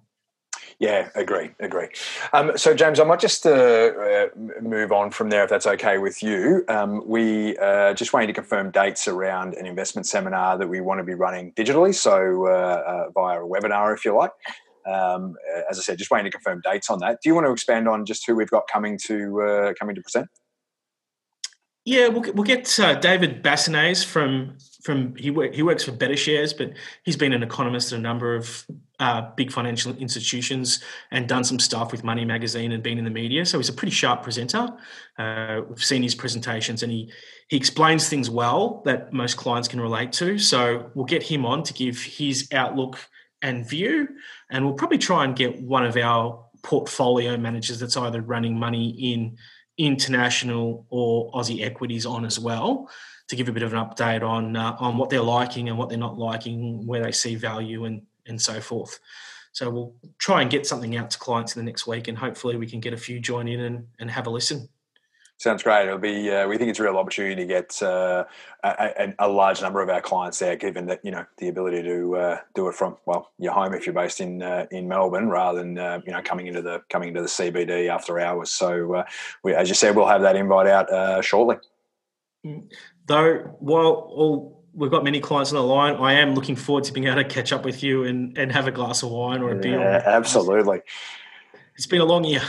Yeah, 0.82 1.10
agree, 1.14 1.52
agree. 1.60 1.90
Um, 2.34 2.58
so, 2.58 2.74
James, 2.74 3.00
I 3.00 3.04
might 3.04 3.20
just 3.20 3.46
uh, 3.46 3.52
uh, 3.52 4.28
move 4.64 4.92
on 4.92 5.12
from 5.12 5.30
there 5.30 5.44
if 5.44 5.50
that's 5.52 5.68
okay 5.68 6.00
with 6.00 6.24
you. 6.24 6.66
Um, 6.70 7.08
we 7.08 7.56
uh, 7.60 7.94
just 7.94 8.14
waiting 8.14 8.34
to 8.34 8.34
confirm 8.34 8.72
dates 8.72 9.08
around 9.08 9.54
an 9.54 9.68
investment 9.68 10.08
seminar 10.08 10.58
that 10.58 10.68
we 10.68 10.82
want 10.82 10.98
to 10.98 11.04
be 11.04 11.14
running 11.14 11.52
digitally, 11.52 11.94
so 11.94 12.48
uh, 12.48 12.50
uh, 12.50 13.10
via 13.12 13.44
a 13.44 13.48
webinar, 13.48 13.94
if 13.94 14.04
you 14.06 14.16
like. 14.16 14.32
Um, 14.86 15.36
as 15.70 15.80
I 15.80 15.82
said, 15.82 15.98
just 15.98 16.12
waiting 16.12 16.26
to 16.26 16.32
confirm 16.32 16.62
dates 16.64 16.90
on 16.90 17.00
that. 17.00 17.20
Do 17.22 17.30
you 17.30 17.36
want 17.36 17.48
to 17.48 17.52
expand 17.52 17.88
on 17.88 18.06
just 18.06 18.26
who 18.26 18.36
we've 18.36 18.50
got 18.50 18.64
coming 18.72 18.98
to 19.06 19.42
uh, 19.42 19.74
coming 19.80 19.96
to 19.96 20.02
present? 20.02 20.28
Yeah, 21.84 22.10
we'll 22.10 22.22
get, 22.22 22.36
we'll 22.36 22.44
get 22.44 22.80
uh, 22.80 22.94
David 23.00 23.42
Bassanese 23.42 24.06
from 24.06 24.58
from 24.84 25.16
he 25.16 25.32
work, 25.32 25.56
he 25.56 25.64
works 25.64 25.84
for 25.84 25.92
BetaShares, 25.92 26.56
but 26.56 26.74
he's 27.04 27.18
been 27.18 27.34
an 27.34 27.42
economist 27.42 27.92
at 27.92 27.98
a 27.98 28.02
number 28.02 28.36
of 28.36 28.66
uh, 29.00 29.32
big 29.36 29.52
financial 29.52 29.96
institutions 29.98 30.84
and 31.10 31.28
done 31.28 31.44
some 31.44 31.58
stuff 31.58 31.92
with 31.92 32.04
Money 32.04 32.24
Magazine 32.24 32.72
and 32.72 32.84
been 32.84 33.00
in 33.00 33.04
the 33.04 33.10
media. 33.10 33.48
So 33.48 33.58
he's 33.58 33.70
a 33.70 33.74
pretty 33.74 33.94
sharp 33.94 34.22
presenter. 34.22 34.70
Uh, 35.18 35.62
we've 35.68 35.84
seen 35.84 36.04
his 36.04 36.14
presentations, 36.14 36.84
and 36.84 36.92
he 36.92 37.12
he 37.48 37.58
explains 37.58 38.08
things 38.08 38.30
well 38.30 38.84
that 38.86 39.12
most 39.12 39.38
clients 39.38 39.68
can 39.68 39.82
relate 39.82 40.12
to. 40.14 40.38
So 40.38 40.92
we'll 40.94 41.06
get 41.06 41.24
him 41.24 41.48
on 41.48 41.64
to 41.64 41.74
give 41.74 42.00
his 42.00 42.48
outlook 42.54 43.00
and 43.42 43.68
view, 43.68 44.08
and 44.50 44.66
we'll 44.66 44.76
probably 44.76 44.98
try 44.98 45.26
and 45.26 45.36
get 45.36 45.62
one 45.62 45.86
of 45.86 45.98
our 45.98 46.46
portfolio 46.64 47.38
managers 47.38 47.80
that's 47.80 47.98
either 47.98 48.22
running 48.22 48.58
money 48.58 48.90
in 49.14 49.38
international 49.78 50.86
or 50.90 51.32
Aussie 51.32 51.64
equities 51.64 52.06
on 52.06 52.26
as 52.26 52.40
well 52.40 52.90
to 53.28 53.36
give 53.36 53.50
a 53.50 53.52
bit 53.52 53.64
of 53.64 53.74
an 53.74 53.80
update 53.80 54.22
on 54.22 54.56
uh, 54.56 54.76
on 54.80 54.98
what 54.98 55.10
they're 55.10 55.22
liking 55.22 55.70
and 55.70 55.78
what 55.78 55.90
they're 55.90 55.98
not 55.98 56.18
liking, 56.18 56.86
where 56.86 57.04
they 57.04 57.12
see 57.12 57.36
value 57.36 57.86
and 57.86 58.04
and 58.28 58.42
so 58.42 58.60
forth. 58.60 59.00
So 59.54 59.70
we'll 59.70 59.96
try 60.18 60.42
and 60.42 60.50
get 60.50 60.66
something 60.66 60.96
out 60.96 61.12
to 61.12 61.18
clients 61.18 61.56
in 61.56 61.64
the 61.64 61.70
next 61.70 61.88
week, 61.88 62.08
and 62.08 62.18
hopefully 62.18 62.58
we 62.58 62.68
can 62.68 62.80
get 62.80 62.94
a 62.94 62.98
few 62.98 63.20
join 63.20 63.48
in 63.48 63.60
and, 63.62 63.88
and 64.00 64.10
have 64.12 64.28
a 64.28 64.30
listen. 64.30 64.70
Sounds 65.42 65.64
great. 65.64 65.88
It'll 65.88 65.98
be. 65.98 66.30
Uh, 66.30 66.48
we 66.48 66.60
think 66.60 66.70
it's 66.70 66.80
a 66.80 66.84
real 66.84 66.98
opportunity 66.98 67.34
to 67.34 67.48
get 67.48 67.82
uh, 67.82 68.26
a, 68.64 69.12
a, 69.18 69.28
large 69.28 69.60
number 69.60 69.82
of 69.82 69.90
our 69.90 70.00
clients 70.00 70.38
there, 70.38 70.56
given 70.56 70.86
that 70.86 71.04
you 71.04 71.10
know 71.10 71.26
the 71.40 71.48
ability 71.48 71.82
to 71.82 72.16
uh, 72.16 72.38
do 72.54 72.68
it 72.68 72.76
from 72.76 72.96
well 73.08 73.32
your 73.40 73.52
home 73.52 73.74
if 73.74 73.88
you're 73.88 73.96
based 73.96 74.22
in 74.22 74.44
uh, 74.44 74.68
in 74.70 74.88
Melbourne, 74.88 75.30
rather 75.30 75.58
than 75.58 75.80
uh, 75.80 76.00
you 76.06 76.12
know 76.12 76.22
coming 76.22 76.46
into 76.46 76.62
the 76.62 76.84
coming 76.90 77.10
into 77.10 77.24
the 77.24 77.28
CBD 77.28 77.90
after 77.90 78.20
hours. 78.20 78.52
So, 78.52 78.94
uh, 78.94 79.04
we, 79.44 79.56
as 79.56 79.68
you 79.68 79.74
said, 79.74 79.96
we'll 79.96 80.06
have 80.06 80.22
that 80.22 80.36
invite 80.36 80.68
out 80.68 81.26
shortly. 81.26 81.56
Mm. 82.46 82.72
Though, 83.08 83.38
while 83.62 83.88
all 83.88 84.64
we've 84.76 84.92
got 84.92 85.04
many 85.04 85.22
clients 85.22 85.52
on 85.52 85.56
the 85.56 85.64
line, 85.64 85.96
I 85.96 86.14
am 86.14 86.36
looking 86.36 86.56
forward 86.56 86.84
to 86.84 86.94
being 86.94 87.08
able 87.08 87.16
to 87.16 87.28
catch 87.28 87.52
up 87.52 87.66
with 87.66 87.82
you 87.82 88.04
and, 88.04 88.38
and 88.38 88.52
have 88.52 88.68
a 88.68 88.72
glass 88.72 89.02
of 89.02 89.10
wine 89.10 89.42
or 89.42 89.54
a 89.54 89.56
beer. 89.56 89.80
Yeah, 89.80 90.04
absolutely. 90.06 90.82
It's 91.76 91.88
been 91.88 92.02
a 92.02 92.06
long 92.06 92.26
year. 92.26 92.44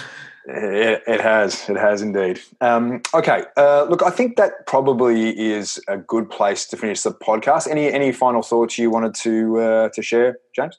It, 0.45 1.03
it, 1.07 1.21
has. 1.21 1.69
It 1.69 1.77
has 1.77 2.03
indeed. 2.03 2.41
Um, 2.61 3.03
okay. 3.15 3.45
Uh, 3.57 3.85
look, 3.85 4.03
I 4.03 4.11
think 4.11 4.37
that 4.37 4.67
probably 4.67 5.39
is 5.39 5.81
a 5.87 5.97
good 5.97 6.29
place 6.31 6.67
to 6.67 6.77
finish 6.77 7.03
the 7.03 7.13
podcast. 7.13 7.69
Any 7.69 7.93
any 7.93 8.13
final 8.13 8.43
thoughts 8.43 8.77
you 8.79 8.91
wanted 8.91 9.15
to 9.17 9.59
uh, 9.59 9.89
to 9.91 10.03
share, 10.03 10.39
James? 10.55 10.79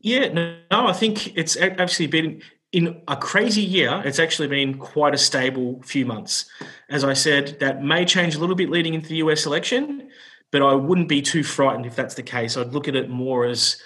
Yeah. 0.00 0.32
No, 0.32 0.56
no, 0.70 0.86
I 0.86 0.92
think 0.92 1.36
it's 1.36 1.56
actually 1.56 2.06
been 2.06 2.42
in 2.72 3.02
a 3.08 3.16
crazy 3.16 3.62
year. 3.62 4.00
It's 4.04 4.20
actually 4.20 4.48
been 4.48 4.78
quite 4.78 5.14
a 5.14 5.18
stable 5.18 5.82
few 5.82 6.06
months. 6.06 6.48
As 6.88 7.02
I 7.02 7.14
said, 7.14 7.58
that 7.60 7.82
may 7.82 8.04
change 8.04 8.36
a 8.36 8.38
little 8.38 8.54
bit 8.54 8.70
leading 8.70 8.94
into 8.94 9.08
the 9.08 9.16
US 9.16 9.46
election, 9.46 10.08
but 10.52 10.62
I 10.62 10.74
wouldn't 10.74 11.08
be 11.08 11.22
too 11.22 11.42
frightened 11.42 11.86
if 11.86 11.96
that's 11.96 12.14
the 12.14 12.22
case. 12.22 12.56
I'd 12.56 12.72
look 12.72 12.86
at 12.86 12.94
it 12.94 13.10
more 13.10 13.44
as 13.46 13.80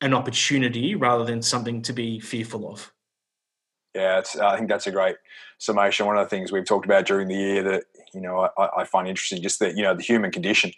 an 0.00 0.12
opportunity 0.12 0.96
rather 0.96 1.24
than 1.24 1.42
something 1.42 1.82
to 1.82 1.92
be 1.92 2.18
fearful 2.18 2.68
of. 2.68 2.92
Yeah, 3.94 4.22
I 4.42 4.56
think 4.56 4.68
that's 4.68 4.86
a 4.88 4.90
great 4.90 5.16
summation. 5.58 6.06
One 6.06 6.18
of 6.18 6.26
the 6.26 6.30
things 6.30 6.50
we've 6.50 6.64
talked 6.64 6.84
about 6.84 7.06
during 7.06 7.28
the 7.28 7.36
year 7.36 7.62
that 7.62 7.84
you 8.12 8.20
know 8.20 8.48
I, 8.58 8.80
I, 8.80 8.84
find 8.84 9.06
interesting, 9.06 9.40
just 9.40 9.60
that 9.60 9.76
you 9.76 9.82
know 9.82 9.94
the 9.94 10.02
human 10.02 10.32
condition, 10.32 10.72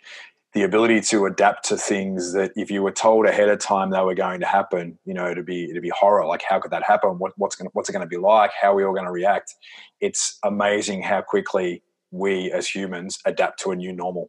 the 0.53 0.63
ability 0.63 1.01
to 1.01 1.25
adapt 1.25 1.65
to 1.67 1.79
things 1.79 2.33
that 2.35 2.53
if 2.57 2.71
you 2.71 2.83
were 2.83 2.93
told 2.93 3.27
ahead 3.27 3.49
of 3.49 3.59
time 3.59 3.91
they 3.91 4.01
were 4.01 4.15
going 4.15 4.41
to 4.41 4.47
happen, 4.47 4.99
you 5.07 5.15
know, 5.15 5.33
to 5.33 5.43
be 5.43 5.73
to 5.73 5.81
be 5.81 5.89
horror. 5.89 6.27
Like, 6.27 6.43
how 6.43 6.61
could 6.61 6.73
that 6.73 6.83
happen? 6.83 7.19
What, 7.19 7.33
what's 7.37 7.57
going 7.57 7.71
what's 7.73 7.89
it 7.89 7.93
going 7.93 8.05
to 8.05 8.09
be 8.09 8.19
like? 8.19 8.51
How 8.61 8.73
are 8.73 8.75
we 8.75 8.85
all 8.85 8.93
going 8.93 9.07
to 9.07 9.13
react? 9.13 9.55
It's 10.01 10.39
amazing 10.45 11.03
how 11.03 11.23
quickly 11.23 11.83
we 12.11 12.53
as 12.53 12.69
humans 12.69 13.19
adapt 13.25 13.61
to 13.61 13.71
a 13.71 13.77
new 13.77 13.93
normal. 13.93 14.29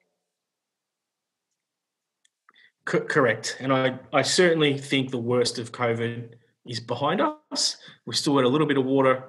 correct, 2.85 3.57
and 3.59 3.73
I 3.73 3.99
I 4.13 4.21
certainly 4.21 4.77
think 4.77 5.11
the 5.11 5.17
worst 5.17 5.59
of 5.59 5.73
COVID 5.73 6.35
is 6.67 6.79
behind 6.79 7.21
us. 7.21 7.77
We've 8.05 8.15
still 8.15 8.35
got 8.35 8.43
a 8.43 8.49
little 8.49 8.67
bit 8.67 8.77
of 8.77 8.85
water 8.85 9.23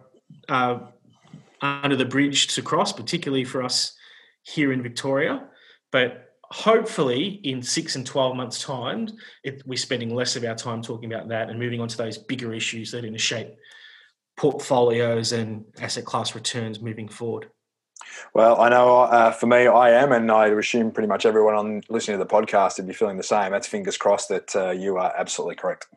uh, 0.48 0.78
under 1.60 1.96
the 1.96 2.04
bridge 2.04 2.48
to 2.54 2.62
cross, 2.62 2.92
particularly 2.92 3.44
for 3.44 3.62
us 3.62 3.94
here 4.42 4.72
in 4.72 4.82
Victoria. 4.82 5.44
But 5.90 6.34
hopefully, 6.44 7.40
in 7.44 7.62
six 7.62 7.96
and 7.96 8.06
12 8.06 8.36
months' 8.36 8.62
time, 8.62 9.08
it, 9.44 9.62
we're 9.66 9.76
spending 9.76 10.14
less 10.14 10.36
of 10.36 10.44
our 10.44 10.54
time 10.54 10.82
talking 10.82 11.12
about 11.12 11.28
that 11.28 11.50
and 11.50 11.58
moving 11.58 11.80
on 11.80 11.88
to 11.88 11.96
those 11.96 12.18
bigger 12.18 12.52
issues 12.54 12.90
that 12.92 13.20
shape 13.20 13.54
portfolios 14.36 15.32
and 15.32 15.64
asset 15.80 16.04
class 16.04 16.34
returns 16.34 16.80
moving 16.80 17.08
forward. 17.08 17.50
Well, 18.34 18.60
I 18.60 18.68
know 18.68 19.00
uh, 19.00 19.32
for 19.32 19.46
me, 19.46 19.66
I 19.66 19.90
am, 19.90 20.12
and 20.12 20.30
I 20.30 20.46
assume 20.46 20.92
pretty 20.92 21.08
much 21.08 21.26
everyone 21.26 21.54
on 21.54 21.82
listening 21.88 22.18
to 22.18 22.24
the 22.24 22.30
podcast 22.30 22.78
would 22.78 22.86
be 22.86 22.94
feeling 22.94 23.16
the 23.16 23.22
same. 23.22 23.50
That's 23.52 23.66
fingers 23.66 23.96
crossed 23.96 24.28
that 24.28 24.54
uh, 24.54 24.70
you 24.70 24.96
are 24.96 25.12
absolutely 25.16 25.56
correct. 25.56 25.88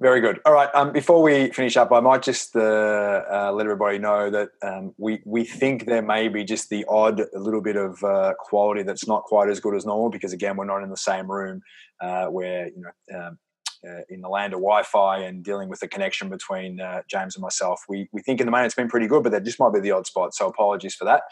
Very 0.00 0.20
good. 0.20 0.40
All 0.44 0.52
right. 0.52 0.68
Um, 0.74 0.92
before 0.92 1.22
we 1.22 1.50
finish 1.50 1.76
up, 1.76 1.92
I 1.92 2.00
might 2.00 2.22
just 2.22 2.56
uh, 2.56 2.60
uh, 2.60 3.52
let 3.54 3.64
everybody 3.64 3.98
know 3.98 4.28
that 4.28 4.48
um, 4.62 4.92
we 4.98 5.22
we 5.24 5.44
think 5.44 5.86
there 5.86 6.02
may 6.02 6.26
be 6.28 6.42
just 6.42 6.68
the 6.68 6.84
odd 6.88 7.22
little 7.32 7.60
bit 7.60 7.76
of 7.76 8.02
uh, 8.02 8.34
quality 8.38 8.82
that's 8.82 9.06
not 9.06 9.22
quite 9.22 9.48
as 9.48 9.60
good 9.60 9.74
as 9.74 9.86
normal 9.86 10.10
because 10.10 10.32
again 10.32 10.56
we're 10.56 10.64
not 10.64 10.82
in 10.82 10.90
the 10.90 10.96
same 10.96 11.30
room 11.30 11.62
uh, 12.00 12.26
where 12.26 12.66
you 12.66 12.82
know 12.82 13.18
um, 13.18 13.38
uh, 13.88 14.00
in 14.08 14.20
the 14.20 14.28
land 14.28 14.52
of 14.52 14.58
Wi-Fi 14.58 15.18
and 15.18 15.44
dealing 15.44 15.68
with 15.68 15.78
the 15.78 15.86
connection 15.86 16.28
between 16.28 16.80
uh, 16.80 17.02
James 17.08 17.36
and 17.36 17.42
myself. 17.42 17.80
We 17.88 18.08
we 18.12 18.20
think 18.20 18.40
in 18.40 18.46
the 18.46 18.52
main 18.52 18.64
it's 18.64 18.74
been 18.74 18.88
pretty 18.88 19.06
good, 19.06 19.22
but 19.22 19.30
there 19.30 19.40
just 19.40 19.60
might 19.60 19.72
be 19.72 19.80
the 19.80 19.92
odd 19.92 20.08
spot. 20.08 20.34
So 20.34 20.48
apologies 20.48 20.96
for 20.96 21.04
that. 21.04 21.22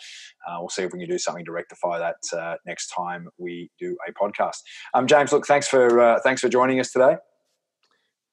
we'll 0.48 0.68
see 0.68 0.84
if 0.84 0.92
we 0.92 1.00
can 1.00 1.08
do 1.08 1.18
something 1.18 1.44
to 1.46 1.52
rectify 1.52 1.98
that 1.98 2.58
next 2.64 2.90
time 2.90 3.28
we 3.38 3.72
do 3.80 3.96
a 4.08 4.12
podcast. 4.12 4.58
Um, 4.94 5.08
James, 5.08 5.32
look, 5.32 5.48
thanks 5.48 5.66
for 5.66 6.20
thanks 6.22 6.40
for 6.40 6.48
joining 6.48 6.78
us 6.78 6.92
today. 6.92 7.16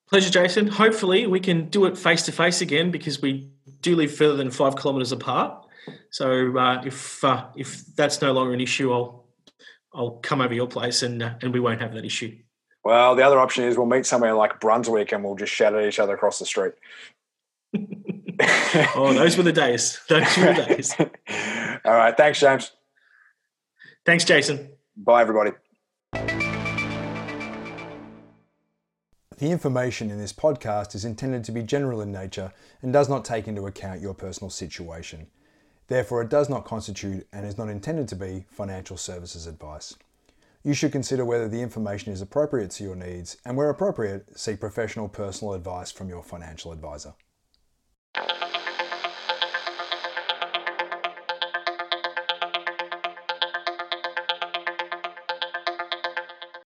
Pleasure, 0.10 0.32
Jason. 0.32 0.68
Hopefully, 0.68 1.28
we 1.28 1.40
can 1.40 1.70
do 1.70 1.86
it 1.86 1.98
face 1.98 2.24
to 2.24 2.32
face 2.32 2.62
again 2.62 2.90
because 2.90 3.22
we 3.22 3.52
do 3.82 3.96
live 3.96 4.14
further 4.14 4.36
than 4.36 4.50
five 4.50 4.76
kilometres 4.76 5.12
apart. 5.12 5.66
So 6.10 6.58
uh, 6.58 6.82
if 6.84 7.24
uh, 7.24 7.46
if 7.56 7.86
that's 7.96 8.22
no 8.22 8.34
longer 8.34 8.54
an 8.54 8.62
issue, 8.62 8.92
I'll 8.92 9.26
I'll 9.94 10.20
come 10.24 10.42
over 10.42 10.54
your 10.54 10.68
place 10.68 11.04
and 11.04 11.22
uh, 11.22 11.36
and 11.42 11.54
we 11.54 11.60
won't 11.60 11.82
have 11.82 11.94
that 11.94 12.06
issue. 12.06 12.38
Well, 12.84 13.16
the 13.16 13.24
other 13.24 13.40
option 13.40 13.66
is 13.66 13.78
we'll 13.78 13.86
meet 13.86 14.06
somewhere 14.06 14.34
like 14.34 14.60
Brunswick 14.60 15.12
and 15.12 15.24
we'll 15.24 15.36
just 15.36 15.54
shout 15.54 15.76
at 15.76 15.86
each 15.86 16.00
other 16.00 16.16
across 16.16 16.40
the 16.40 16.46
street. 16.46 16.74
oh, 18.96 19.14
those 19.14 19.38
were 19.38 19.44
the 19.44 19.52
days. 19.52 20.00
Those 20.08 20.38
were 20.38 20.54
the 20.54 20.66
days. 20.66 20.96
All 21.86 21.94
right. 21.94 22.16
Thanks, 22.16 22.40
James. 22.40 22.72
Thanks, 24.06 24.24
Jason. 24.24 24.70
Bye, 24.96 25.22
everybody. 25.22 25.52
The 29.40 29.52
information 29.52 30.12
in 30.12 30.18
this 30.20 30.34
podcast 30.34 30.96
is 30.96 31.06
intended 31.06 31.46
to 31.46 31.54
be 31.54 31.64
general 31.64 32.02
in 32.02 32.12
nature 32.12 32.52
and 32.82 32.92
does 32.92 33.08
not 33.08 33.24
take 33.24 33.48
into 33.48 33.68
account 33.68 34.02
your 34.02 34.14
personal 34.14 34.50
situation. 34.50 35.28
Therefore, 35.88 36.22
it 36.22 36.30
does 36.30 36.50
not 36.50 36.66
constitute 36.66 37.26
and 37.32 37.46
is 37.46 37.58
not 37.58 37.70
intended 37.70 38.10
to 38.10 38.18
be 38.18 38.44
financial 38.52 38.98
services 38.98 39.48
advice. 39.48 39.96
You 40.62 40.74
should 40.74 40.92
consider 40.92 41.24
whether 41.24 41.48
the 41.48 41.62
information 41.62 42.12
is 42.12 42.22
appropriate 42.22 42.72
to 42.72 42.84
your 42.84 42.98
needs 42.98 43.38
and, 43.46 43.56
where 43.56 43.70
appropriate, 43.70 44.38
seek 44.38 44.60
professional 44.60 45.08
personal 45.08 45.54
advice 45.54 45.90
from 45.90 46.10
your 46.10 46.22
financial 46.22 46.74
advisor. 46.74 47.14